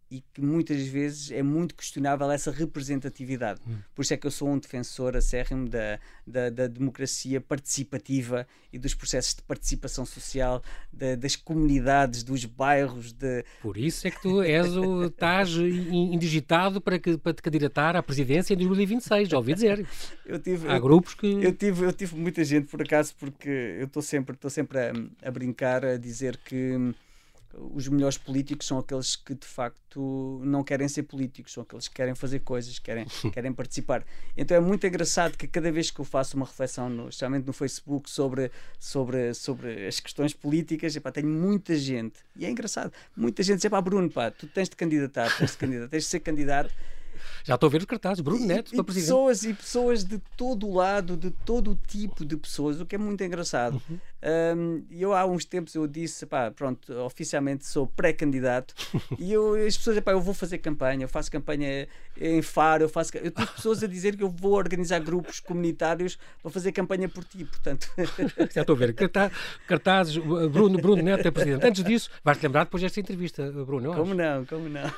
e 0.10 0.22
que 0.34 0.42
muitas 0.42 0.88
vezes 0.88 1.32
é 1.32 1.44
muito 1.44 1.76
questionável 1.76 2.32
essa 2.32 2.50
representatividade. 2.50 3.60
Hum. 3.68 3.78
Por 3.94 4.02
isso 4.02 4.14
é 4.14 4.18
que 4.18 4.26
eu 4.26 4.32
sou 4.32 4.50
um 4.50 4.58
defensor 4.58 5.18
acérrimo 5.18 5.68
da, 5.68 6.00
da, 6.26 6.50
da 6.50 6.68
democracia 6.68 7.42
participativa 7.42 8.48
e 8.72 8.80
dos 8.80 8.94
processos 8.94 9.36
de 9.36 9.42
participação 9.42 10.06
social 10.06 10.64
da, 10.92 11.16
das 11.16 11.36
comunidades, 11.36 12.24
dos 12.24 12.46
bairros. 12.46 13.12
De... 13.12 13.44
Por 13.62 13.78
isso 13.78 14.08
é 14.08 14.12
que 14.12 14.22
tu 14.22 14.42
és 14.42 14.78
o, 14.78 15.06
estás 15.06 15.50
indigitado 15.52 16.80
para, 16.80 16.98
que, 16.98 17.18
para 17.18 17.34
te 17.34 17.42
candidatar 17.42 17.96
à 17.96 18.02
presidência 18.02 18.54
em 18.54 18.58
2026, 18.58 19.28
já 19.28 19.38
ouvi 19.38 19.54
dizer. 19.54 19.86
eu 20.26 20.40
tive, 20.40 20.70
Há 20.70 20.80
grupos 20.80 21.16
que... 21.16 21.28
Eu 21.28 21.54
tive, 21.54 21.86
eu 21.86 21.92
tive 21.94 22.16
muita 22.16 22.44
gente, 22.46 22.68
por 22.68 22.82
acaso, 22.82 23.14
porque 23.20 23.50
eu 23.50 23.86
estou 23.86 24.02
sempre, 24.02 24.36
estou 24.36 24.50
sempre 24.50 24.80
a, 24.80 24.94
a 25.22 25.32
brincar, 25.32 25.84
a 25.86 25.98
dizer 25.98 26.38
que 26.38 26.94
os 27.54 27.88
melhores 27.88 28.18
políticos 28.18 28.68
são 28.68 28.78
aqueles 28.78 29.16
que 29.16 29.34
de 29.34 29.48
facto 29.48 30.42
não 30.44 30.64
querem 30.64 30.88
ser 30.88 31.04
políticos, 31.04 31.54
são 31.54 31.64
aqueles 31.64 31.88
que 31.88 31.96
querem 31.96 32.14
fazer 32.14 32.40
coisas, 32.40 32.78
querem, 32.80 33.06
querem 33.34 33.54
participar. 33.54 34.06
Então 34.36 34.56
é 34.56 34.60
muito 34.60 34.86
engraçado 34.86 35.38
que 35.38 35.48
cada 35.48 35.72
vez 35.72 35.90
que 35.90 36.00
eu 36.00 36.06
faço 36.06 36.36
uma 36.38 36.46
reflexão, 36.46 36.90
no, 36.90 37.10
especialmente 37.10 37.46
no 37.46 37.54
Facebook, 37.54 38.10
sobre, 38.10 38.52
sobre, 38.80 39.34
sobre 39.34 39.88
as 39.88 40.00
questões 40.00 40.34
políticas, 40.34 40.96
epá, 40.96 41.12
tenho 41.12 41.28
muita 41.28 41.76
gente, 41.76 42.20
e 42.36 42.46
é 42.46 42.50
engraçado, 42.50 42.92
muita 43.16 43.42
gente 43.44 43.62
diz: 43.62 43.70
pá, 43.70 43.82
Bruno, 43.82 44.10
pá, 44.10 44.30
tu 44.30 44.48
tens 44.48 44.70
de 44.70 44.76
candidatar, 44.76 45.36
tens 45.38 45.52
de, 45.52 45.58
candidatar, 45.58 45.90
tens 45.90 46.04
de 46.04 46.10
ser 46.10 46.20
candidato. 46.20 46.74
Já 47.44 47.56
estou 47.56 47.68
a 47.68 47.72
ver 47.72 47.80
os 47.80 47.86
cartazes, 47.86 48.22
Bruno 48.22 48.46
Neto, 48.46 48.74
e, 48.74 48.76
para 48.76 48.84
presidente. 48.84 49.10
Pessoas, 49.10 49.44
e 49.44 49.54
pessoas 49.54 50.04
de 50.04 50.20
todo 50.36 50.68
o 50.68 50.74
lado, 50.74 51.18
de 51.18 51.32
todo 51.32 51.72
o 51.72 51.76
tipo 51.76 52.26
de 52.26 52.38
pessoas, 52.38 52.80
o 52.80 52.86
que 52.86 52.96
é 52.96 52.98
muito 52.98 53.24
engraçado. 53.24 53.82
Uhum. 53.90 54.00
Um, 54.58 54.84
eu 54.92 55.14
há 55.14 55.26
uns 55.26 55.46
tempos 55.46 55.76
eu 55.76 55.86
disse, 55.86 56.26
pá, 56.26 56.50
pronto, 56.50 56.92
oficialmente 57.02 57.68
sou 57.68 57.86
pré-candidato 57.86 58.74
e 59.20 59.32
eu, 59.32 59.54
as 59.54 59.78
pessoas, 59.78 60.00
pá, 60.00 60.12
eu 60.12 60.20
vou 60.20 60.34
fazer 60.34 60.58
campanha, 60.58 61.04
eu 61.04 61.08
faço 61.08 61.32
campanha 61.32 61.88
em 62.20 62.42
Faro, 62.42 62.84
eu 62.84 62.90
faço. 62.90 63.16
Eu 63.18 63.32
tive 63.32 63.48
pessoas 63.52 63.84
a 63.84 63.88
dizer 63.88 64.16
que 64.16 64.24
eu 64.24 64.30
vou 64.30 64.54
organizar 64.54 65.00
grupos 65.00 65.40
comunitários 65.40 66.18
para 66.42 66.52
fazer 66.52 66.72
campanha 66.72 67.08
por 67.08 67.24
ti, 67.24 67.46
portanto. 67.46 67.88
Já 68.54 68.62
estou 68.62 68.76
a 68.76 68.80
ver. 68.80 68.96
Cartazes, 69.68 70.18
Bruno, 70.18 70.80
Bruno 70.80 71.04
Neto 71.04 71.28
é 71.28 71.32
presidente. 71.32 71.66
Antes 71.66 71.84
disso, 71.84 72.10
vais-te 72.24 72.44
lembrar 72.44 72.64
depois 72.64 72.82
desta 72.82 73.00
entrevista, 73.00 73.52
Bruno. 73.52 73.94
Como 73.94 74.14
não, 74.14 74.46
como 74.46 74.68
não. 74.68 74.90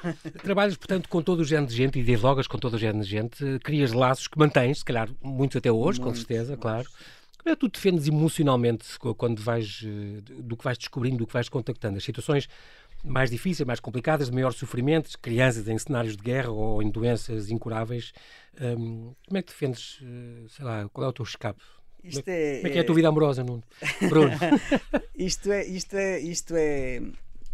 Trabalhas, 0.41 0.77
portanto, 0.77 1.09
com 1.09 1.21
todo 1.21 1.41
o 1.41 1.43
género 1.43 1.67
de 1.67 1.75
gente 1.75 1.99
e 1.99 2.01
dialogas 2.17 2.47
com 2.47 2.57
todo 2.57 2.73
o 2.73 2.77
género 2.77 3.03
de 3.03 3.09
gente, 3.09 3.59
crias 3.63 3.93
laços 3.93 4.27
que 4.27 4.37
mantens, 4.37 4.79
se 4.79 4.85
calhar, 4.85 5.09
muitos 5.21 5.57
até 5.57 5.71
hoje, 5.71 5.99
com 6.01 6.13
certeza, 6.13 6.57
claro. 6.57 6.89
Como 7.37 7.53
é 7.53 7.55
que 7.55 7.59
tu 7.59 7.69
defendes 7.69 8.07
emocionalmente 8.07 8.85
quando 9.17 9.41
vais, 9.41 9.83
eh, 9.85 10.21
do 10.41 10.57
que 10.57 10.63
vais 10.63 10.77
descobrindo, 10.77 11.17
do 11.17 11.27
que 11.27 11.33
vais 11.33 11.47
contactando? 11.47 11.97
As 11.97 12.03
situações 12.03 12.49
mais 13.03 13.29
difíceis, 13.29 13.65
mais 13.65 13.79
complicadas, 13.79 14.29
de 14.29 14.33
maior 14.33 14.51
sofrimento, 14.51 15.17
crianças 15.19 15.67
em 15.67 15.77
cenários 15.77 16.17
de 16.17 16.23
guerra 16.23 16.51
ou 16.51 16.81
em 16.83 16.89
doenças 16.89 17.49
incuráveis. 17.49 18.11
Um, 18.59 19.13
como 19.25 19.37
é 19.37 19.41
que 19.41 19.51
defendes, 19.51 19.99
eh, 20.01 20.47
sei 20.49 20.65
lá, 20.65 20.89
qual 20.89 21.05
é 21.05 21.09
o 21.09 21.13
teu 21.13 21.23
escape? 21.23 21.61
Isto 22.03 22.23
como, 22.23 22.35
é, 22.35 22.55
como 22.57 22.67
é 22.67 22.69
que 22.71 22.77
é 22.77 22.81
a 22.81 22.85
tua 22.85 22.95
vida 22.95 23.07
amorosa, 23.07 23.43
Nuno? 23.43 23.63
Bruno? 24.09 24.31
isto 25.15 25.51
é, 25.51 25.65
isto 25.65 25.95
é, 25.95 26.19
isto 26.19 26.53
é, 26.57 27.01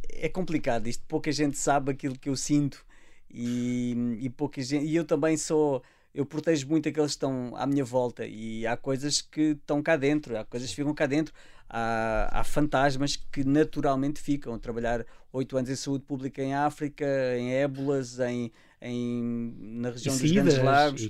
é 0.10 0.30
complicado. 0.30 0.88
Isto 0.88 1.04
pouca 1.08 1.32
gente 1.32 1.58
sabe 1.58 1.92
aquilo 1.92 2.18
que 2.18 2.30
eu 2.30 2.36
sinto 2.36 2.86
e, 3.30 4.18
e 4.22 4.30
pouca 4.30 4.62
gente, 4.62 4.86
e 4.86 4.96
eu 4.96 5.04
também 5.04 5.38
sou 5.38 5.82
eu 6.16 6.26
protejo 6.26 6.68
muito 6.70 6.88
aqueles 6.88 7.12
que 7.12 7.18
estão 7.18 7.54
à 7.58 7.68
minha 7.68 7.84
volta 7.84 8.26
e 8.26 8.66
há 8.66 8.78
coisas 8.78 9.22
que 9.22 9.52
estão 9.52 9.84
cá 9.84 9.98
dentro, 9.98 10.38
há 10.38 10.46
coisas 10.46 10.70
que 10.70 10.76
ficam 10.78 10.94
cá 10.94 11.06
dentro, 11.06 11.34
há, 11.70 12.40
há 12.40 12.44
fantasmas 12.44 13.18
que 13.18 13.44
naturalmente 13.44 14.22
ficam. 14.22 14.58
Trabalhar 14.58 15.06
oito 15.34 15.58
anos 15.58 15.70
em 15.70 15.76
saúde 15.76 16.06
pública 16.06 16.42
em 16.42 16.54
África, 16.54 17.06
em 17.38 17.54
ébolas, 17.54 18.18
em, 18.20 18.50
em, 18.82 19.54
na 19.60 19.90
região 19.90 20.16
e 20.16 20.20
dos 20.20 20.32
Grandes 20.32 20.58
Lagos, 20.58 21.02
e 21.04 21.10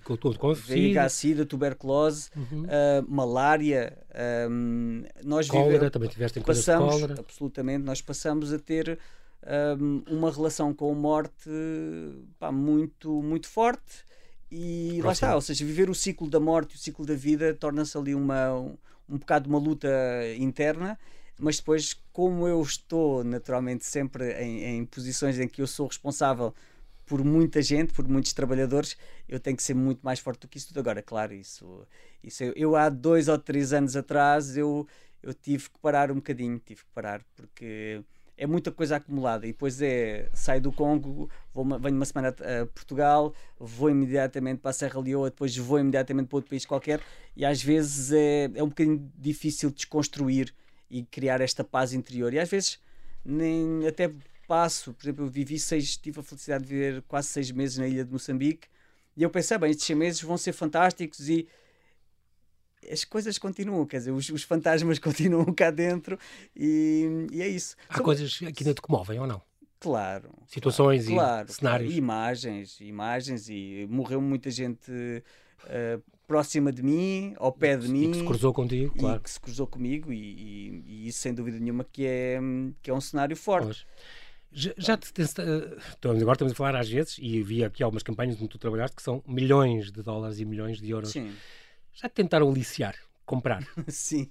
VIH, 0.73 1.09
SIDA, 1.09 1.45
tuberculose, 1.45 2.31
uhum. 2.35 2.63
uh, 2.63 3.07
malária. 3.07 3.95
Um, 4.49 5.03
nós 5.23 5.47
cólera, 5.47 5.71
vivemos, 5.71 5.91
também 5.91 6.09
tiveste 6.09 6.39
em 6.39 6.41
passamos, 6.41 6.95
cólera. 6.95 7.15
Absolutamente, 7.19 7.83
nós 7.85 8.01
passamos 8.01 8.51
a 8.51 8.57
ter 8.57 8.97
um, 9.79 10.03
uma 10.09 10.31
relação 10.31 10.73
com 10.73 10.91
a 10.91 10.95
morte 10.95 11.49
pá, 12.39 12.51
muito, 12.51 13.21
muito 13.21 13.47
forte 13.47 14.03
e 14.51 14.99
Próximo. 14.99 15.05
lá 15.05 15.11
está, 15.11 15.35
ou 15.35 15.41
seja, 15.41 15.65
viver 15.65 15.89
o 15.89 15.95
ciclo 15.95 16.29
da 16.29 16.39
morte 16.39 16.73
e 16.73 16.75
o 16.75 16.79
ciclo 16.79 17.05
da 17.05 17.15
vida 17.15 17.53
torna-se 17.53 17.97
ali 17.97 18.15
uma, 18.15 18.53
um, 18.53 18.77
um 19.09 19.17
bocado 19.17 19.49
uma 19.49 19.59
luta 19.59 19.89
interna, 20.37 20.97
mas 21.39 21.57
depois, 21.57 21.93
como 22.13 22.47
eu 22.47 22.61
estou 22.61 23.23
naturalmente 23.23 23.85
sempre 23.85 24.33
em, 24.41 24.63
em 24.63 24.85
posições 24.85 25.39
em 25.39 25.47
que 25.47 25.61
eu 25.61 25.67
sou 25.67 25.87
responsável 25.87 26.53
por 27.05 27.23
muita 27.23 27.61
gente, 27.61 27.93
por 27.93 28.07
muitos 28.07 28.33
trabalhadores, 28.33 28.97
eu 29.27 29.39
tenho 29.39 29.55
que 29.55 29.63
ser 29.63 29.75
muito 29.75 29.99
mais 30.01 30.19
forte 30.19 30.41
do 30.41 30.47
que 30.47 30.57
isso 30.57 30.69
tudo 30.69 30.79
agora. 30.79 31.03
Claro, 31.03 31.33
isso, 31.33 31.85
isso 32.23 32.43
eu, 32.43 32.53
eu 32.55 32.75
há 32.75 32.89
dois 32.89 33.27
ou 33.27 33.37
três 33.37 33.73
anos 33.73 33.95
atrás 33.95 34.57
eu, 34.57 34.87
eu 35.21 35.33
tive 35.33 35.69
que 35.69 35.79
parar 35.79 36.11
um 36.11 36.15
bocadinho, 36.15 36.59
tive 36.59 36.81
que 36.81 36.89
parar 36.93 37.23
porque 37.35 38.01
é 38.37 38.45
muita 38.45 38.71
coisa 38.71 38.97
acumulada. 38.97 39.45
E 39.45 39.51
depois 39.51 39.81
é, 39.81 40.29
saio 40.33 40.61
do 40.61 40.71
Congo, 40.71 41.29
vou 41.53 41.63
uma, 41.63 41.79
venho 41.79 41.95
uma 41.95 42.05
semana 42.05 42.29
a 42.29 42.65
Portugal, 42.67 43.33
vou 43.59 43.89
imediatamente 43.89 44.59
para 44.59 44.71
a 44.71 44.73
Serra 44.73 44.99
Leoa, 44.99 45.29
depois 45.29 45.55
vou 45.55 45.79
imediatamente 45.79 46.27
para 46.27 46.37
outro 46.37 46.49
país 46.49 46.65
qualquer, 46.65 47.01
e 47.35 47.45
às 47.45 47.61
vezes 47.61 48.11
é, 48.11 48.51
é 48.55 48.63
um 48.63 48.69
bocadinho 48.69 49.11
difícil 49.17 49.71
desconstruir 49.71 50.53
e 50.89 51.03
criar 51.03 51.41
esta 51.41 51.63
paz 51.63 51.93
interior. 51.93 52.33
E 52.33 52.39
às 52.39 52.49
vezes 52.49 52.79
nem 53.23 53.87
até 53.87 54.11
passo, 54.47 54.93
por 54.93 55.03
exemplo, 55.03 55.25
eu 55.25 55.29
vivi 55.29 55.57
seis, 55.57 55.97
tive 55.97 56.19
a 56.19 56.23
felicidade 56.23 56.63
de 56.65 56.69
viver 56.69 57.01
quase 57.07 57.29
seis 57.29 57.49
meses 57.51 57.77
na 57.77 57.87
ilha 57.87 58.05
de 58.05 58.11
Moçambique, 58.11 58.67
e 59.17 59.23
eu 59.23 59.29
pensei, 59.29 59.57
bem, 59.57 59.71
estes 59.71 59.85
seis 59.85 59.97
meses 59.97 60.21
vão 60.21 60.37
ser 60.37 60.53
fantásticos 60.53 61.29
e 61.29 61.47
as 62.91 63.03
coisas 63.03 63.37
continuam, 63.37 63.85
quer 63.85 63.97
dizer, 63.97 64.11
os, 64.11 64.29
os 64.29 64.43
fantasmas 64.43 64.97
continuam 64.99 65.45
cá 65.53 65.71
dentro 65.71 66.17
e, 66.55 67.27
e 67.31 67.41
é 67.41 67.47
isso. 67.47 67.75
Há 67.89 67.99
coisas 67.99 68.37
que 68.37 68.45
ainda 68.45 68.73
te 68.73 68.81
comovem 68.81 69.19
ou 69.19 69.27
não? 69.27 69.41
Claro. 69.79 70.29
Situações 70.47 71.07
claro, 71.07 71.47
e 71.47 71.53
cenários. 71.53 71.89
Claro. 71.89 71.97
Imagens, 71.97 72.79
imagens 72.81 73.49
e 73.49 73.87
morreu 73.89 74.19
muita 74.19 74.49
gente 74.49 74.91
uh, 74.91 76.01
próxima 76.25 76.71
de 76.71 76.81
mim, 76.81 77.35
ao 77.37 77.51
pé 77.51 77.77
de 77.77 77.87
mim. 77.87 78.09
E 78.09 78.11
que 78.11 78.17
se 78.19 78.25
cruzou 78.25 78.53
contigo, 78.53 78.97
claro. 78.97 79.19
que 79.19 79.29
se 79.29 79.39
cruzou 79.39 79.67
comigo 79.67 80.11
e, 80.11 80.17
e, 80.17 80.83
e, 80.87 81.07
isso 81.07 81.19
sem 81.19 81.33
dúvida 81.33 81.59
nenhuma 81.59 81.83
que 81.83 82.05
é, 82.05 82.39
que 82.81 82.89
é 82.89 82.93
um 82.93 83.01
cenário 83.01 83.35
forte. 83.35 83.65
Pois. 83.65 83.85
Já, 84.51 84.71
já 84.77 84.97
te, 84.97 85.11
estamos, 85.21 86.21
agora 86.21 86.35
estamos 86.35 86.53
a 86.53 86.55
falar 86.55 86.77
às 86.77 86.89
vezes, 86.89 87.17
e 87.19 87.43
vi 87.43 87.63
aqui 87.63 87.83
algumas 87.83 88.03
campanhas 88.03 88.37
onde 88.37 88.47
tu 88.47 88.57
trabalhaste 88.57 88.95
que 88.95 89.03
são 89.03 89.21
milhões 89.27 89.91
de 89.91 90.01
dólares 90.01 90.39
e 90.39 90.45
milhões 90.45 90.79
de 90.79 90.89
euros. 90.89 91.11
Sim 91.11 91.35
já 91.95 92.09
tentaram 92.09 92.49
aliciar 92.49 92.95
comprar. 93.25 93.67
Sim. 93.87 94.27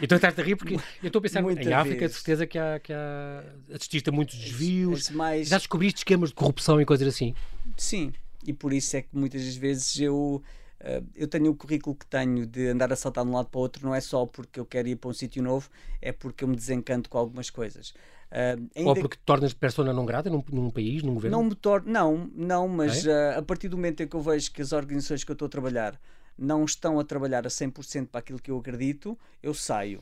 Então 0.00 0.14
estás 0.16 0.38
a 0.38 0.42
rir 0.42 0.54
porque 0.56 0.74
eu 0.74 1.06
estou 1.08 1.18
a 1.18 1.22
pensar 1.22 1.42
Muita 1.42 1.62
em 1.62 1.72
África, 1.72 1.98
vez. 1.98 2.12
de 2.12 2.16
certeza 2.16 2.46
que 2.46 2.56
há, 2.58 2.78
que 2.78 2.92
há 2.92 3.42
assististe 3.74 4.08
a 4.08 4.12
muitos 4.12 4.36
desvios. 4.38 5.08
As 5.08 5.10
mais... 5.10 5.48
Já 5.48 5.58
descobriste 5.58 5.98
esquemas 6.00 6.28
de 6.28 6.36
corrupção 6.36 6.80
e 6.80 6.84
coisas 6.84 7.08
assim? 7.08 7.34
Sim, 7.76 8.12
e 8.46 8.52
por 8.52 8.72
isso 8.72 8.96
é 8.96 9.02
que 9.02 9.08
muitas 9.12 9.44
das 9.44 9.56
vezes 9.56 9.98
eu, 9.98 10.40
eh, 10.78 11.02
eu 11.16 11.26
tenho 11.26 11.50
o 11.50 11.54
currículo 11.56 11.96
que 11.96 12.06
tenho 12.06 12.46
de 12.46 12.68
andar 12.68 12.92
a 12.92 12.96
saltar 12.96 13.24
de 13.24 13.30
um 13.30 13.34
lado 13.34 13.48
para 13.48 13.58
o 13.58 13.62
outro, 13.62 13.84
não 13.84 13.92
é 13.92 14.00
só 14.00 14.24
porque 14.24 14.60
eu 14.60 14.64
quero 14.64 14.86
ir 14.86 14.94
para 14.96 15.10
um 15.10 15.12
sítio 15.12 15.42
novo, 15.42 15.68
é 16.00 16.12
porque 16.12 16.44
eu 16.44 16.48
me 16.48 16.54
desencanto 16.54 17.10
com 17.10 17.18
algumas 17.18 17.50
coisas. 17.50 17.92
Eh, 18.30 18.56
ainda 18.76 18.90
Ou 18.90 18.94
porque 18.94 19.16
te 19.16 19.22
tornas 19.24 19.52
persona 19.52 19.92
não 19.92 20.06
grata 20.06 20.30
num, 20.30 20.44
num 20.52 20.70
país, 20.70 21.02
num 21.02 21.14
governo? 21.14 21.36
Não 21.38 21.44
me 21.44 21.54
torno, 21.56 21.90
não, 21.90 22.30
não, 22.36 22.68
mas 22.68 23.04
É? 23.04 23.10
eh, 23.10 23.38
a 23.38 23.42
partir 23.42 23.68
do 23.68 23.76
momento 23.76 24.02
em 24.04 24.06
que 24.06 24.14
eu 24.14 24.20
vejo 24.20 24.52
que 24.52 24.62
as 24.62 24.72
organizações 24.72 25.24
que 25.24 25.30
eu 25.30 25.34
estou 25.34 25.46
a 25.46 25.48
trabalhar 25.48 26.00
não 26.38 26.64
estão 26.64 26.98
a 27.00 27.04
trabalhar 27.04 27.46
a 27.46 27.50
100% 27.50 28.08
para 28.08 28.20
aquilo 28.20 28.38
que 28.38 28.50
eu 28.50 28.58
acredito, 28.58 29.18
eu 29.42 29.54
saio. 29.54 30.00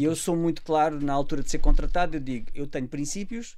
E 0.00 0.04
eu 0.04 0.16
sou 0.16 0.36
muito 0.36 0.62
claro 0.62 1.00
na 1.00 1.12
altura 1.12 1.42
de 1.42 1.50
ser 1.50 1.58
contratado, 1.58 2.16
eu 2.16 2.20
digo, 2.20 2.48
eu 2.54 2.66
tenho 2.66 2.88
princípios, 2.88 3.56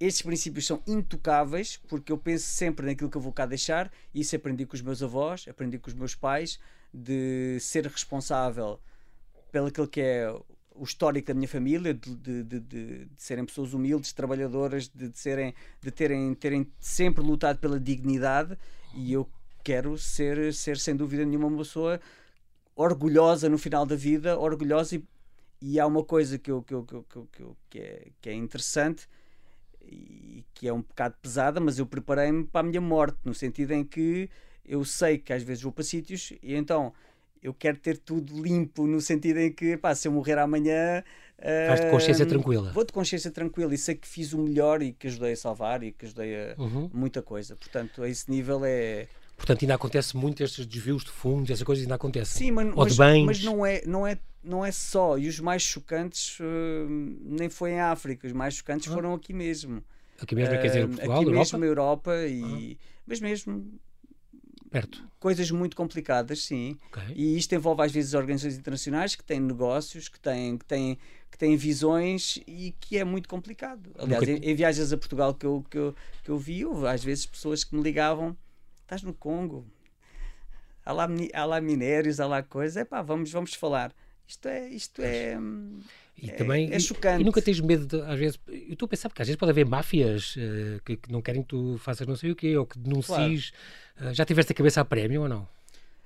estes 0.00 0.22
princípios 0.22 0.66
são 0.66 0.82
intocáveis, 0.86 1.78
porque 1.88 2.10
eu 2.10 2.18
penso 2.18 2.46
sempre 2.48 2.84
naquilo 2.86 3.08
que 3.08 3.16
eu 3.16 3.20
vou 3.20 3.32
cá 3.32 3.46
deixar, 3.46 3.90
e 4.12 4.20
isso 4.20 4.34
aprendi 4.34 4.66
com 4.66 4.74
os 4.74 4.82
meus 4.82 5.02
avós, 5.02 5.46
aprendi 5.48 5.78
com 5.78 5.88
os 5.88 5.94
meus 5.94 6.14
pais, 6.14 6.58
de 6.92 7.58
ser 7.60 7.86
responsável 7.86 8.80
pelo 9.52 9.70
que 9.70 10.00
é 10.00 10.28
o 10.74 10.84
histórico 10.84 11.28
da 11.28 11.34
minha 11.34 11.46
família, 11.48 11.94
de, 11.94 12.14
de, 12.16 12.42
de, 12.42 12.60
de- 12.60 13.08
serem 13.16 13.44
pessoas 13.44 13.72
humildes, 13.74 14.12
trabalhadoras, 14.12 14.88
de, 14.88 15.08
de 15.08 15.18
serem, 15.18 15.54
de 15.80 15.90
terem, 15.90 16.34
terem 16.34 16.66
sempre 16.80 17.22
lutado 17.22 17.58
pela 17.58 17.78
dignidade, 17.78 18.58
e 18.94 19.12
eu 19.12 19.28
quero 19.62 19.96
ser, 19.98 20.52
ser 20.54 20.76
sem 20.78 20.96
dúvida 20.96 21.24
nenhuma 21.24 21.46
uma 21.48 21.58
pessoa 21.58 22.00
orgulhosa 22.74 23.48
no 23.48 23.58
final 23.58 23.84
da 23.86 23.96
vida, 23.96 24.38
orgulhosa 24.38 24.96
e, 24.96 25.04
e 25.60 25.80
há 25.80 25.86
uma 25.86 26.04
coisa 26.04 26.38
que, 26.38 26.50
eu, 26.50 26.62
que, 26.62 26.74
eu, 26.74 26.84
que, 26.84 26.94
eu, 26.94 27.04
que, 27.32 27.40
eu- 27.42 27.56
que, 27.70 27.78
é, 27.80 28.08
que 28.20 28.28
é 28.30 28.34
interessante 28.34 29.08
e 29.84 30.44
que 30.54 30.68
é 30.68 30.72
um 30.72 30.80
bocado 30.82 31.16
pesada, 31.20 31.60
mas 31.60 31.78
eu 31.78 31.86
preparei-me 31.86 32.44
para 32.44 32.60
a 32.60 32.70
minha 32.70 32.80
morte, 32.80 33.18
no 33.24 33.34
sentido 33.34 33.72
em 33.72 33.84
que 33.84 34.30
eu 34.64 34.84
sei 34.84 35.18
que 35.18 35.32
às 35.32 35.42
vezes 35.42 35.62
vou 35.62 35.72
para 35.72 35.84
sítios 35.84 36.32
e 36.42 36.54
então 36.54 36.92
eu 37.42 37.52
quero 37.52 37.76
ter 37.78 37.98
tudo 37.98 38.40
limpo, 38.40 38.86
no 38.86 39.00
sentido 39.00 39.38
em 39.40 39.52
que 39.52 39.76
pá, 39.76 39.94
se 39.94 40.06
eu 40.06 40.12
morrer 40.12 40.38
amanhã 40.38 41.02
Vais 41.66 41.80
de 41.80 41.90
consciência 41.90 42.24
ah, 42.24 42.28
tranquila. 42.28 42.70
Vou 42.72 42.84
de 42.84 42.92
consciência 42.92 43.30
tranquila 43.30 43.74
e 43.74 43.78
sei 43.78 43.96
que 43.96 44.06
fiz 44.06 44.32
o 44.32 44.38
melhor 44.38 44.80
e 44.82 44.92
que 44.92 45.08
ajudei 45.08 45.32
a 45.32 45.36
salvar 45.36 45.82
e 45.82 45.90
que 45.92 46.04
ajudei 46.06 46.34
a 46.52 46.54
Uhum. 46.56 46.88
muita 46.92 47.20
coisa. 47.20 47.56
Portanto, 47.56 48.02
a 48.02 48.08
esse 48.08 48.30
nível 48.30 48.64
é. 48.64 49.08
Portanto, 49.42 49.62
ainda 49.62 49.74
acontece 49.74 50.16
muito 50.16 50.40
estes 50.40 50.64
desvios 50.66 51.02
de 51.02 51.10
fundos, 51.10 51.50
essas 51.50 51.64
coisas 51.64 51.82
ainda 51.82 51.96
acontecem. 51.96 52.46
Sim, 52.46 52.52
mas, 52.52 52.66
Ou 52.76 52.86
de 52.86 52.96
mas, 52.96 52.96
bens. 52.96 53.24
mas 53.26 53.42
não, 53.42 53.66
é, 53.66 53.82
não, 53.84 54.06
é, 54.06 54.16
não 54.42 54.64
é 54.64 54.70
só. 54.70 55.18
E 55.18 55.26
os 55.26 55.40
mais 55.40 55.62
chocantes 55.62 56.38
eh, 56.40 56.86
nem 57.24 57.48
foi 57.48 57.72
em 57.72 57.80
África, 57.80 58.24
os 58.24 58.32
mais 58.32 58.54
chocantes 58.54 58.88
Ah. 58.88 58.94
foram 58.94 59.12
aqui 59.14 59.32
mesmo. 59.32 59.82
Aqui 60.20 60.36
mesmo, 60.36 60.54
quer 60.54 60.66
dizer, 60.68 60.82
Eh, 60.84 60.86
Portugal, 60.86 61.16
aqui 61.16 61.24
Europa, 61.24 61.38
mesmo 61.40 61.58
na 61.58 61.66
Europa 61.66 62.12
e. 62.28 62.78
Mas 63.04 63.18
mesmo 63.20 63.80
perto. 64.70 65.02
coisas 65.18 65.50
muito 65.50 65.74
complicadas, 65.76 66.44
sim. 66.44 66.76
Ok. 66.92 67.02
E 67.16 67.36
isto 67.36 67.52
envolve 67.52 67.82
às 67.82 67.90
vezes 67.90 68.14
organizações 68.14 68.56
internacionais 68.56 69.16
que 69.16 69.24
têm 69.24 69.40
negócios, 69.40 70.08
que 70.08 70.20
têm, 70.20 70.56
que 70.56 70.64
têm, 70.64 70.96
que 71.32 71.36
têm 71.36 71.56
visões 71.56 72.38
e 72.46 72.72
que 72.78 72.96
é 72.96 73.04
muito 73.04 73.28
complicado. 73.28 73.90
Aliás, 73.98 74.26
Nunca- 74.28 74.44
em, 74.46 74.50
em 74.50 74.54
viagens 74.54 74.92
a 74.92 74.96
Portugal 74.96 75.34
que 75.34 75.44
eu, 75.44 75.64
que, 75.68 75.76
eu, 75.78 75.94
que 76.22 76.30
eu 76.30 76.38
vi, 76.38 76.64
houve 76.64 76.86
às 76.86 77.02
vezes 77.02 77.26
pessoas 77.26 77.64
que 77.64 77.74
me 77.74 77.82
ligavam: 77.82 78.36
estás 78.92 79.02
no 79.02 79.14
Congo, 79.14 79.66
há 80.84 80.92
lá, 80.92 81.08
há 81.32 81.44
lá 81.44 81.60
minérios, 81.60 82.20
há 82.20 82.26
lá 82.26 82.42
coisas, 82.42 82.76
é 82.76 82.84
pá, 82.84 83.00
vamos, 83.00 83.32
vamos 83.32 83.54
falar. 83.54 83.94
Isto 84.28 84.48
é. 84.48 84.68
Isto 84.68 85.02
é 85.02 85.38
hum, 85.38 85.80
E 86.16 86.30
É- 86.30 86.34
também. 86.34 86.72
é 86.72 86.78
chocante. 86.78 87.22
E 87.22 87.24
nunca 87.24 87.40
tens 87.40 87.58
medo, 87.60 87.86
de, 87.86 88.00
às 88.02 88.18
vezes. 88.18 88.38
Eu 88.46 88.74
estou 88.74 88.86
a 88.86 88.88
pensar, 88.90 89.08
porque 89.08 89.22
às 89.22 89.28
vezes 89.28 89.38
pode 89.38 89.50
haver 89.50 89.64
máfias 89.66 90.34
eh, 90.38 90.78
que, 90.84 90.96
que 90.96 91.10
não 91.10 91.22
querem 91.22 91.42
que 91.42 91.48
tu 91.48 91.78
faças 91.78 92.06
não 92.06 92.16
sei 92.16 92.30
o 92.30 92.36
quê, 92.36 92.56
ou 92.56 92.66
que 92.66 92.78
denuncies. 92.78 93.52
Eh, 93.98 94.14
já 94.14 94.24
tiveste 94.24 94.52
a 94.52 94.54
cabeça 94.54 94.80
a 94.80 94.84
prémio 94.84 95.22
ou 95.22 95.28
não? 95.28 95.48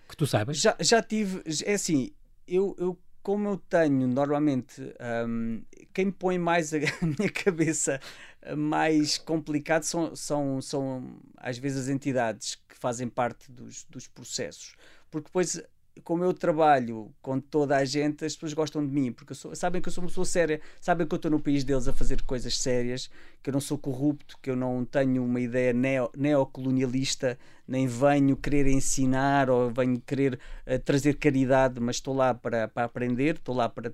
Que 0.09 0.17
tu 0.17 0.27
saibas? 0.27 0.57
Já, 0.59 0.77
já 0.81 1.03
tive, 1.03 1.43
é 1.65 1.75
assim, 1.75 2.13
eu, 2.47 2.75
eu 2.79 2.97
como 3.27 3.49
eu 3.49 3.57
tenho 3.57 4.07
normalmente 4.07 4.81
hum, 5.29 5.61
quem 5.93 6.13
põe 6.13 6.39
mais 6.39 6.73
a, 6.73 6.79
minha 7.03 7.29
cabeça 7.29 7.99
uh, 7.99 8.36
mais 8.55 9.19
complicado 9.19 9.83
são, 9.83 10.15
são, 10.15 10.61
são 10.61 11.17
às 11.37 11.59
vezes 11.59 11.85
as 11.85 11.89
entidades 11.89 12.57
que 12.69 12.77
fazem 12.79 13.09
parte 13.09 13.51
dos, 13.51 13.85
dos 13.89 14.07
processos, 14.07 14.75
porque 15.11 15.27
depois 15.29 15.61
como 16.05 16.23
eu 16.23 16.35
trabalho 16.35 17.11
com 17.23 17.41
toda 17.41 17.75
a 17.75 17.83
gente, 17.85 18.23
as 18.23 18.35
pessoas 18.35 18.53
gostam 18.53 18.87
de 18.87 18.93
mim, 18.93 19.11
porque 19.11 19.35
sou- 19.35 19.55
sabem 19.57 19.81
que 19.81 19.89
eu 19.89 19.93
sou 19.93 20.05
uma 20.05 20.09
pessoa 20.09 20.27
séria, 20.27 20.61
sabem 20.79 21.07
que 21.07 21.15
eu 21.15 21.17
estou 21.17 21.31
no 21.31 21.41
país 21.41 21.65
deles 21.65 21.89
a 21.89 21.93
fazer 21.93 22.21
coisas 22.23 22.59
sérias, 22.59 23.11
que 23.43 23.49
eu 23.49 23.53
não 23.53 23.61
sou 23.61 23.79
corrupto, 23.79 24.37
que 24.43 24.51
eu 24.51 24.57
não 24.57 24.85
tenho 24.85 25.25
uma 25.25 25.41
ideia 25.41 25.73
neo, 25.73 26.11
neocolonialista, 26.15 27.39
nem 27.67 27.87
venho 27.87 28.37
querer 28.37 28.67
ensinar 28.67 29.49
ou 29.49 29.71
venho 29.71 29.99
querer 30.01 30.39
eh, 30.67 30.77
trazer 30.79 31.15
caridade, 31.15 31.81
mas 31.81 31.97
estou 31.97 32.15
lá 32.15 32.35
para, 32.35 32.69
para 32.69 32.85
aprender, 32.85 33.37
estou 33.37 33.55
lá 33.55 33.67
para, 33.69 33.91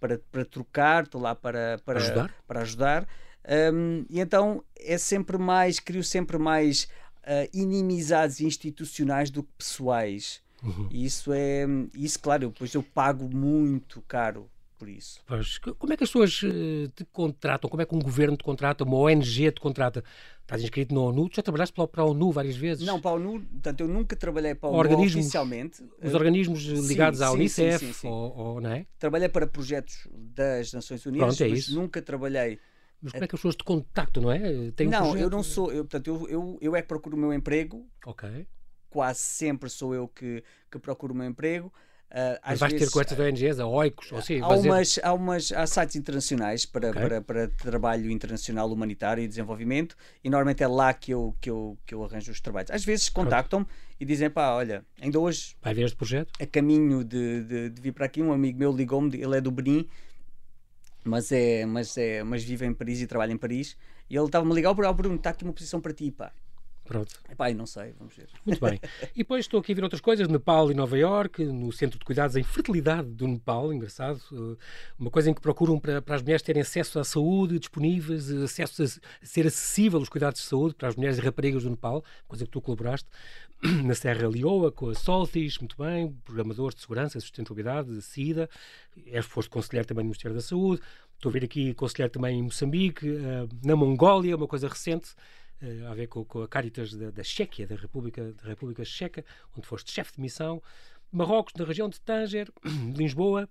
para, 0.00 0.18
para 0.30 0.44
trocar, 0.44 1.04
estou 1.04 1.20
lá 1.20 1.34
para, 1.34 1.78
para, 1.84 1.98
Ajudar. 2.00 2.34
para 2.46 2.60
ajudar. 2.62 3.06
Hum, 3.48 4.04
e 4.10 4.18
então 4.20 4.62
é 4.78 4.98
sempre 4.98 5.38
mais, 5.38 5.78
crio 5.78 6.02
sempre 6.02 6.36
mais 6.38 6.88
ah, 7.22 7.46
inimizades 7.54 8.40
institucionais 8.40 9.30
do 9.30 9.42
que 9.42 9.50
pessoais. 9.58 10.42
Uhum. 10.62 10.88
E 10.90 11.04
isso 11.04 11.32
é, 11.32 11.64
isso 11.94 12.18
claro, 12.18 12.48
depois 12.48 12.74
eu 12.74 12.82
pago 12.82 13.28
muito 13.32 14.02
caro 14.08 14.50
por 14.78 14.88
isso. 14.88 15.20
Pois, 15.26 15.58
que- 15.58 15.72
como 15.74 15.92
é 15.92 15.96
que 15.96 16.04
as 16.04 16.10
pessoas 16.10 16.40
eh, 16.44 16.88
te 16.94 17.04
contratam? 17.06 17.70
Como 17.70 17.80
é 17.82 17.86
que 17.86 17.94
um 17.94 17.98
governo 18.00 18.36
te 18.36 18.44
contrata? 18.44 18.84
Uma 18.84 18.96
ONG 18.96 19.50
te 19.52 19.60
contrata? 19.60 20.02
Estás 20.42 20.62
inscrito 20.62 20.94
na 20.94 21.00
ONU? 21.00 21.28
Tu 21.28 21.36
já 21.36 21.42
trabalhaste 21.42 21.74
para, 21.74 22.02
a 22.02 22.04
ONU 22.04 22.30
várias 22.30 22.56
vezes? 22.56 22.86
Não, 22.86 23.00
para 23.00 23.12
a 23.12 23.14
ONU, 23.14 23.40
portanto, 23.40 23.80
eu 23.80 23.88
nunca 23.88 24.14
trabalhei 24.16 24.54
para 24.54 24.68
a 24.68 24.72
ONU 24.72 24.78
Organismos. 24.80 25.24
oficialmente. 25.24 25.82
Os 26.02 26.12
Eh, 26.12 26.16
organismos 26.16 26.62
ligados 26.64 27.20
à 27.22 27.30
sim, 27.30 27.34
Unicef, 27.36 27.78
sim, 27.78 27.86
sim, 27.86 27.92
sim. 28.00 28.08
Ou, 28.08 28.36
ou- 28.36 28.60
não 28.60 28.70
é? 28.70 28.86
Trabalhei 28.98 29.28
para 29.28 29.46
projetos 29.46 30.06
das 30.12 30.72
Nações 30.72 31.04
Unidas, 31.06 31.36
Pronto, 31.36 31.42
é 31.44 31.48
mas 31.48 31.58
isso. 31.60 31.74
nunca 31.74 32.02
trabalhei. 32.02 32.58
Mas 33.02 33.12
como 33.12 33.24
é 33.24 33.28
que 33.28 33.34
as 33.34 33.40
pessoas 33.40 33.56
te 33.56 33.64
contactam, 33.64 34.22
não 34.22 34.32
é? 34.32 34.70
Tem 34.72 34.86
um 34.88 34.90
não, 34.90 35.06
eu 35.06 35.10
projeto- 35.12 35.30
não 35.30 35.42
sou, 35.42 35.70
eu, 35.72 35.84
portanto, 35.84 36.06
eu, 36.08 36.28
eu, 36.28 36.58
eu 36.60 36.76
é 36.76 36.82
que 36.82 36.88
procuro 36.88 37.16
o 37.16 37.20
meu 37.20 37.32
emprego, 37.32 37.86
Ok. 38.04 38.46
quase 38.90 39.20
sempre 39.20 39.68
sou 39.68 39.94
eu 39.94 40.08
que, 40.08 40.42
que 40.70 40.78
procuro 40.78 41.12
o 41.12 41.16
meu 41.16 41.26
emprego. 41.26 41.72
Ah, 42.08 42.38
Mas 42.50 42.60
vais 42.60 42.72
ter 42.72 42.78
vezes, 42.78 42.94
com 42.94 43.00
estas 43.00 43.18
ONGs, 43.18 43.58
a 43.58 43.66
OICOS, 43.66 44.12
ou 44.12 44.18
assim, 44.18 44.40
Há, 44.40 44.54
dizer- 44.54 44.68
umas, 44.68 44.98
há, 45.02 45.12
umas, 45.12 45.50
há 45.52 45.66
sites 45.66 45.96
internacionais 45.96 46.64
para, 46.64 46.90
Ok. 46.90 47.02
para, 47.02 47.20
para 47.20 47.48
trabalho 47.48 48.08
internacional 48.10 48.70
humanitário 48.72 49.22
e 49.24 49.26
desenvolvimento 49.28 49.96
e 50.22 50.30
normalmente 50.30 50.62
é 50.62 50.68
lá 50.68 50.94
que 50.94 51.10
eu, 51.12 51.36
que 51.40 51.50
eu, 51.50 51.76
que 51.84 51.92
eu 51.92 52.04
arranjo 52.04 52.30
os 52.30 52.40
trabalhos. 52.40 52.70
Às 52.70 52.84
vezes 52.84 53.08
contactam-me 53.08 53.66
e 53.98 54.04
dizem, 54.04 54.30
pá, 54.30 54.52
olha, 54.54 54.84
ainda 55.00 55.18
hoje 55.18 55.56
vai 55.60 55.74
ver 55.74 55.82
este 55.84 55.96
projeto? 55.96 56.30
a 56.40 56.46
caminho 56.46 57.02
de, 57.02 57.42
de, 57.42 57.70
de 57.70 57.80
vir 57.82 57.92
para 57.92 58.06
aqui, 58.06 58.22
um 58.22 58.32
amigo 58.32 58.56
meu 58.56 58.70
ligou-me, 58.70 59.20
ele 59.20 59.36
é 59.36 59.40
do 59.40 59.50
Benin, 59.50 59.88
mas, 61.06 61.32
é, 61.32 61.64
mas, 61.66 61.96
é, 61.96 62.22
mas 62.24 62.44
vive 62.44 62.66
em 62.66 62.74
Paris 62.74 63.00
e 63.00 63.06
trabalha 63.06 63.32
em 63.32 63.38
Paris, 63.38 63.76
e 64.10 64.16
ele 64.16 64.26
estava-me 64.26 64.52
a 64.52 64.54
ligar, 64.54 64.70
"Ó, 64.70 64.92
Bruno, 64.92 65.16
está 65.16 65.30
aqui 65.30 65.44
uma 65.44 65.52
posição 65.52 65.80
para 65.80 65.92
ti, 65.92 66.10
pá. 66.10 66.32
Pronto. 66.86 67.14
Eu 67.28 67.54
não 67.54 67.66
sei, 67.66 67.92
vamos 67.98 68.14
ver. 68.14 68.28
Muito 68.44 68.60
bem. 68.60 68.80
E 69.14 69.18
depois 69.18 69.44
estou 69.44 69.60
aqui 69.60 69.72
a 69.72 69.74
ver 69.74 69.82
outras 69.82 70.00
coisas, 70.00 70.28
Nepal 70.28 70.70
e 70.70 70.74
Nova 70.74 70.96
Iorque, 70.98 71.44
no 71.44 71.72
Centro 71.72 71.98
de 71.98 72.04
Cuidados 72.04 72.36
em 72.36 72.42
Fertilidade 72.42 73.08
do 73.08 73.26
Nepal, 73.26 73.72
engraçado. 73.72 74.20
eh, 74.32 74.56
Uma 74.98 75.10
coisa 75.10 75.30
em 75.30 75.34
que 75.34 75.40
procuram 75.40 75.78
para, 75.80 76.00
para 76.00 76.14
as 76.16 76.22
mulheres 76.22 76.42
terem 76.42 76.62
acesso 76.62 76.98
à 76.98 77.04
saúde 77.04 77.58
disponíveis, 77.58 78.30
eh, 78.30 78.44
acesso 78.44 78.82
a 78.82 78.86
ser 79.26 79.46
acessível 79.46 80.00
os 80.00 80.08
cuidados 80.08 80.40
de 80.40 80.46
saúde 80.46 80.74
para 80.74 80.88
as 80.88 80.96
mulheres 80.96 81.18
e 81.18 81.20
raparigas 81.20 81.64
do 81.64 81.70
Nepal, 81.70 82.04
coisa 82.28 82.44
que 82.44 82.50
tu 82.50 82.60
colaboraste 82.60 83.08
na 83.84 83.94
Serra 83.94 84.28
Leoa, 84.28 84.70
com 84.70 84.90
a 84.90 84.94
Soltis, 84.94 85.58
muito 85.58 85.76
bem, 85.78 86.12
programadores 86.24 86.74
de 86.74 86.82
segurança 86.82 87.18
sustentabilidade, 87.18 88.00
SIDA, 88.02 88.48
és 89.06 89.24
foste 89.24 89.50
conselheiro 89.50 89.86
também 89.88 90.04
no 90.04 90.08
Ministério 90.10 90.36
da 90.36 90.42
Saúde, 90.42 90.82
estou 91.14 91.30
a 91.30 91.32
ver 91.32 91.44
aqui 91.44 91.72
conselheiro 91.74 92.12
também 92.12 92.38
em 92.38 92.42
Moçambique, 92.42 93.08
eh, 93.08 93.48
na 93.64 93.74
Mongólia, 93.74 94.36
uma 94.36 94.46
coisa 94.46 94.68
recente, 94.68 95.14
a 95.88 95.94
ver 95.94 96.06
com, 96.06 96.24
com 96.24 96.42
a 96.42 96.48
Caritas 96.48 96.94
da, 96.94 97.10
da 97.10 97.22
Chequia, 97.22 97.66
da 97.66 97.76
República, 97.76 98.32
da 98.32 98.48
República 98.48 98.84
Checa, 98.84 99.24
onde 99.56 99.66
foste 99.66 99.90
chefe 99.90 100.12
de 100.16 100.20
missão, 100.20 100.62
Marrocos, 101.10 101.54
na 101.56 101.64
região 101.64 101.88
de 101.88 102.00
Tanger, 102.00 102.50
Lisboa. 102.96 103.48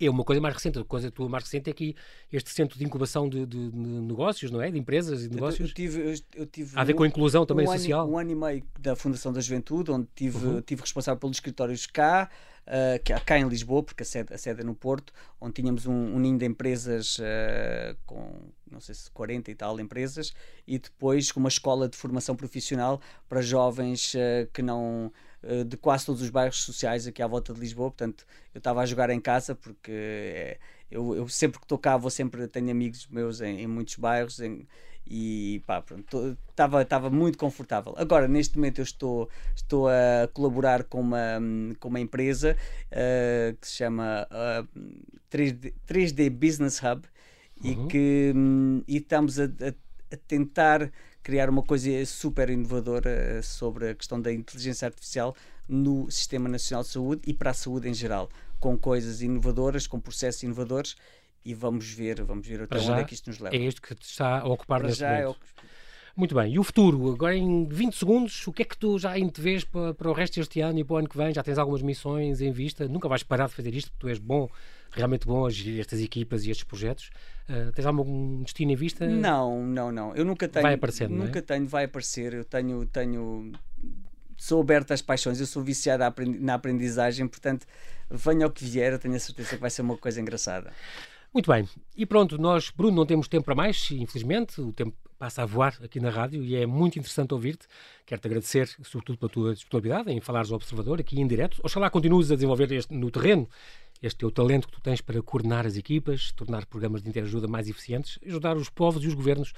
É 0.00 0.10
uma 0.10 0.24
coisa 0.24 0.40
mais 0.40 0.54
recente, 0.54 0.78
a 0.78 0.84
coisa 0.84 1.10
tua 1.10 1.28
mais 1.28 1.44
recente 1.44 1.68
é 1.68 1.72
aqui 1.72 1.94
este 2.32 2.50
centro 2.50 2.76
de 2.78 2.84
incubação 2.84 3.28
de, 3.28 3.46
de- 3.46 3.70
de 3.70 3.78
negócios, 3.78 4.50
não 4.50 4.60
é? 4.60 4.70
De 4.70 4.78
empresas 4.78 5.20
e 5.22 5.28
de 5.28 5.34
Eu, 5.34 5.34
negócios. 5.36 5.72
tive, 5.72 6.00
eu, 6.00 6.14
eu 6.34 6.46
tive 6.46 6.76
Há 6.76 6.80
a 6.80 6.84
ver 6.84 6.94
com 6.94 7.04
a 7.04 7.06
inclusão 7.06 7.46
também 7.46 7.66
um 7.68 7.72
social. 7.72 8.02
Ano, 8.02 8.12
um 8.12 8.18
ano 8.18 8.30
e 8.32 8.34
meio 8.34 8.64
da 8.80 8.96
Fundação 8.96 9.32
da 9.32 9.40
Juventude, 9.40 9.90
onde 9.92 10.08
tive, 10.14 10.44
Uhum. 10.46 10.60
tive 10.62 10.80
responsável 10.82 11.18
pelos 11.20 11.36
escritórios 11.36 11.86
cá, 11.86 12.28
que- 13.04 13.12
cá 13.20 13.38
em 13.38 13.46
Lisboa, 13.48 13.82
porque 13.84 14.02
a 14.02 14.06
sede, 14.06 14.34
a 14.34 14.38
sede 14.38 14.62
é 14.62 14.64
no 14.64 14.74
Porto, 14.74 15.12
onde 15.40 15.52
tínhamos 15.54 15.86
um, 15.86 15.92
um 15.92 16.18
ninho 16.18 16.38
de 16.38 16.44
empresas 16.44 17.18
ah, 17.20 17.94
com, 18.04 18.32
não 18.70 18.80
sei 18.80 18.94
se 18.96 19.08
40 19.12 19.50
e 19.50 19.54
tal 19.54 19.78
empresas, 19.78 20.32
e 20.66 20.78
depois 20.78 21.30
uma 21.36 21.48
escola 21.48 21.88
de 21.88 21.96
formação 21.96 22.34
profissional 22.34 23.00
para 23.28 23.40
jovens 23.42 24.14
ah, 24.16 24.48
que 24.52 24.60
não 24.62 25.12
uh, 25.44 25.64
de 25.64 25.76
quase 25.76 26.06
todos 26.06 26.22
os 26.22 26.30
bairros 26.30 26.62
sociais 26.62 27.06
aqui 27.06 27.22
à 27.22 27.26
volta 27.26 27.52
de 27.52 27.60
Lisboa. 27.60 27.90
Portanto, 27.90 28.26
eu 28.54 28.58
estava 28.58 28.80
a 28.80 28.86
jogar 28.86 29.10
em 29.10 29.20
casa 29.20 29.54
porque 29.54 29.92
é, 29.92 30.58
eu, 30.90 31.14
eu, 31.14 31.28
sempre 31.28 31.58
que 31.58 31.64
estou 31.64 31.78
cá 31.78 31.96
vou 31.96 32.10
sempre 32.10 32.46
tenho 32.48 32.70
amigos 32.70 33.06
meus 33.08 33.40
em, 33.40 33.60
em 33.60 33.66
muitos 33.66 33.96
bairros 33.96 34.40
em, 34.40 34.66
e 35.06 35.62
pá, 35.66 35.82
pronto, 35.82 36.36
estava 36.50 37.10
muito 37.10 37.36
confortável. 37.36 37.94
Agora, 37.96 38.26
neste 38.26 38.56
momento, 38.56 38.80
eu 38.80 38.84
estou, 38.84 39.28
estou 39.54 39.88
a 39.88 40.28
colaborar 40.32 40.84
com 40.84 41.00
uma, 41.00 41.40
com 41.78 41.88
uma 41.88 42.00
empresa 42.00 42.56
uh, 42.86 43.56
que 43.56 43.68
se 43.68 43.76
chama 43.76 44.26
uh, 44.30 44.80
3D, 45.30 45.74
3D 45.86 46.30
Business 46.30 46.80
Hub 46.82 47.06
uhum. 47.62 47.70
e 47.70 47.88
que 47.88 48.32
um, 48.34 48.82
e 48.88 48.96
estamos 48.96 49.38
a, 49.38 49.44
a, 49.44 50.14
a, 50.14 50.16
tentar 50.26 50.90
criar 51.24 51.48
uma 51.48 51.62
coisa 51.62 52.04
super 52.04 52.50
inovadora 52.50 53.42
sobre 53.42 53.88
a 53.88 53.94
questão 53.94 54.20
da 54.20 54.30
inteligência 54.30 54.86
artificial 54.86 55.34
no 55.66 56.08
Sistema 56.10 56.48
Nacional 56.50 56.84
de 56.84 56.90
Saúde 56.90 57.22
e 57.26 57.32
para 57.32 57.50
a 57.50 57.54
saúde 57.54 57.88
em 57.88 57.94
geral, 57.94 58.28
com 58.60 58.78
coisas 58.78 59.22
inovadoras, 59.22 59.86
com 59.86 59.98
processos 59.98 60.42
inovadores 60.42 60.94
e 61.42 61.54
vamos 61.54 61.90
ver, 61.90 62.22
vamos 62.22 62.46
ver 62.46 62.62
até 62.62 62.78
onde 62.78 63.00
é 63.00 63.04
que 63.04 63.14
isto 63.14 63.28
nos 63.28 63.38
leva. 63.38 63.56
É 63.56 63.58
isto 63.58 63.80
que 63.80 63.94
está 63.94 64.40
a 64.40 64.46
ocupar 64.46 64.80
para 64.80 64.88
neste 64.88 65.00
já 65.00 65.22
momento. 65.22 65.38
É. 65.58 65.73
Muito 66.16 66.32
bem, 66.32 66.52
e 66.52 66.58
o 66.60 66.62
futuro? 66.62 67.12
Agora 67.12 67.36
em 67.36 67.66
20 67.66 67.96
segundos, 67.96 68.46
o 68.46 68.52
que 68.52 68.62
é 68.62 68.64
que 68.64 68.78
tu 68.78 68.98
já 69.00 69.14
vês 69.36 69.64
para, 69.64 69.92
para 69.94 70.08
o 70.08 70.12
resto 70.12 70.36
deste 70.36 70.60
ano 70.60 70.78
e 70.78 70.84
para 70.84 70.94
o 70.94 70.96
ano 70.98 71.08
que 71.08 71.16
vem? 71.16 71.34
Já 71.34 71.42
tens 71.42 71.58
algumas 71.58 71.82
missões 71.82 72.40
em 72.40 72.52
vista? 72.52 72.86
Nunca 72.86 73.08
vais 73.08 73.24
parar 73.24 73.48
de 73.48 73.54
fazer 73.54 73.74
isto, 73.74 73.90
porque 73.90 74.06
tu 74.06 74.08
és 74.08 74.18
bom, 74.20 74.48
realmente 74.92 75.26
bom 75.26 75.44
a 75.44 75.50
gerir 75.50 75.80
estas 75.80 76.00
equipas 76.00 76.44
e 76.44 76.50
estes 76.50 76.62
projetos. 76.62 77.10
Uh, 77.48 77.72
tens 77.72 77.84
algum 77.84 78.42
destino 78.42 78.70
em 78.70 78.76
vista? 78.76 79.04
Não, 79.06 79.66
não, 79.66 79.90
não. 79.90 80.14
Eu 80.14 80.24
nunca 80.24 80.48
tenho. 80.48 80.62
Vai 80.62 80.74
aparecendo, 80.74 81.16
Nunca 81.16 81.40
é? 81.40 81.42
tenho, 81.42 81.66
vai 81.66 81.84
aparecer. 81.84 82.32
Eu 82.32 82.44
tenho, 82.44 82.86
tenho 82.86 83.50
sou 84.36 84.60
aberto 84.60 84.92
às 84.92 85.02
paixões, 85.02 85.40
eu 85.40 85.46
sou 85.46 85.64
viciado 85.64 86.04
na 86.38 86.54
aprendizagem, 86.54 87.26
portanto, 87.26 87.66
venha 88.08 88.46
o 88.46 88.50
que 88.50 88.64
vier, 88.64 88.92
eu 88.92 88.98
tenho 89.00 89.14
a 89.16 89.18
certeza 89.18 89.50
que 89.50 89.60
vai 89.60 89.70
ser 89.70 89.82
uma 89.82 89.96
coisa 89.96 90.20
engraçada. 90.20 90.72
Muito 91.32 91.50
bem. 91.50 91.68
E 91.96 92.06
pronto, 92.06 92.38
nós, 92.38 92.70
Bruno, 92.70 92.96
não 92.96 93.04
temos 93.04 93.26
tempo 93.26 93.44
para 93.44 93.56
mais, 93.56 93.90
infelizmente. 93.90 94.60
O 94.60 94.72
tempo 94.72 94.94
passa 95.24 95.42
a 95.42 95.46
voar 95.46 95.74
aqui 95.82 95.98
na 96.00 96.10
rádio 96.10 96.44
e 96.44 96.54
é 96.54 96.66
muito 96.66 96.98
interessante 96.98 97.32
ouvir-te. 97.32 97.66
Quero-te 98.04 98.26
agradecer, 98.26 98.68
sobretudo, 98.82 99.16
pela 99.16 99.30
tua 99.30 99.54
disponibilidade 99.54 100.12
em 100.12 100.20
falares 100.20 100.50
ao 100.50 100.56
Observador 100.56 101.00
aqui 101.00 101.18
em 101.18 101.26
direto. 101.26 101.62
Oxalá 101.62 101.88
continues 101.88 102.30
a 102.30 102.34
desenvolver 102.34 102.70
este, 102.72 102.92
no 102.92 103.10
terreno 103.10 103.48
este 104.02 104.18
teu 104.18 104.30
talento 104.30 104.68
que 104.68 104.74
tu 104.74 104.82
tens 104.82 105.00
para 105.00 105.22
coordenar 105.22 105.64
as 105.64 105.78
equipas, 105.78 106.30
tornar 106.32 106.66
programas 106.66 107.02
de 107.02 107.08
interajuda 107.08 107.48
mais 107.48 107.70
eficientes, 107.70 108.18
ajudar 108.26 108.54
os 108.58 108.68
povos 108.68 109.02
e 109.02 109.06
os 109.06 109.14
governos. 109.14 109.54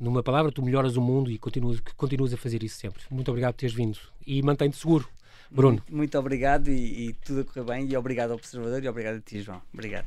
Numa 0.00 0.22
palavra, 0.22 0.50
tu 0.50 0.62
melhoras 0.62 0.96
o 0.96 1.02
mundo 1.02 1.30
e 1.30 1.38
continuas, 1.38 2.32
a 2.32 2.36
fazer 2.38 2.62
isso 2.62 2.78
sempre. 2.78 3.02
Muito 3.10 3.30
obrigado 3.30 3.52
por 3.52 3.60
teres 3.60 3.74
vindo 3.74 3.98
e 4.26 4.42
mantém-te 4.42 4.78
seguro. 4.78 5.06
Bruno. 5.50 5.76
Muito, 5.76 5.94
muito 5.94 6.18
obrigado 6.18 6.68
e, 6.68 7.08
e, 7.08 7.12
tudo 7.12 7.42
a 7.42 7.44
correr 7.44 7.64
bem. 7.64 7.86
E 7.90 7.96
obrigado 7.98 8.30
ao 8.30 8.36
Observador 8.38 8.82
e 8.82 8.88
obrigado 8.88 9.16
a 9.16 9.20
ti, 9.20 9.42
João. 9.42 9.60
Obrigado. 9.74 10.06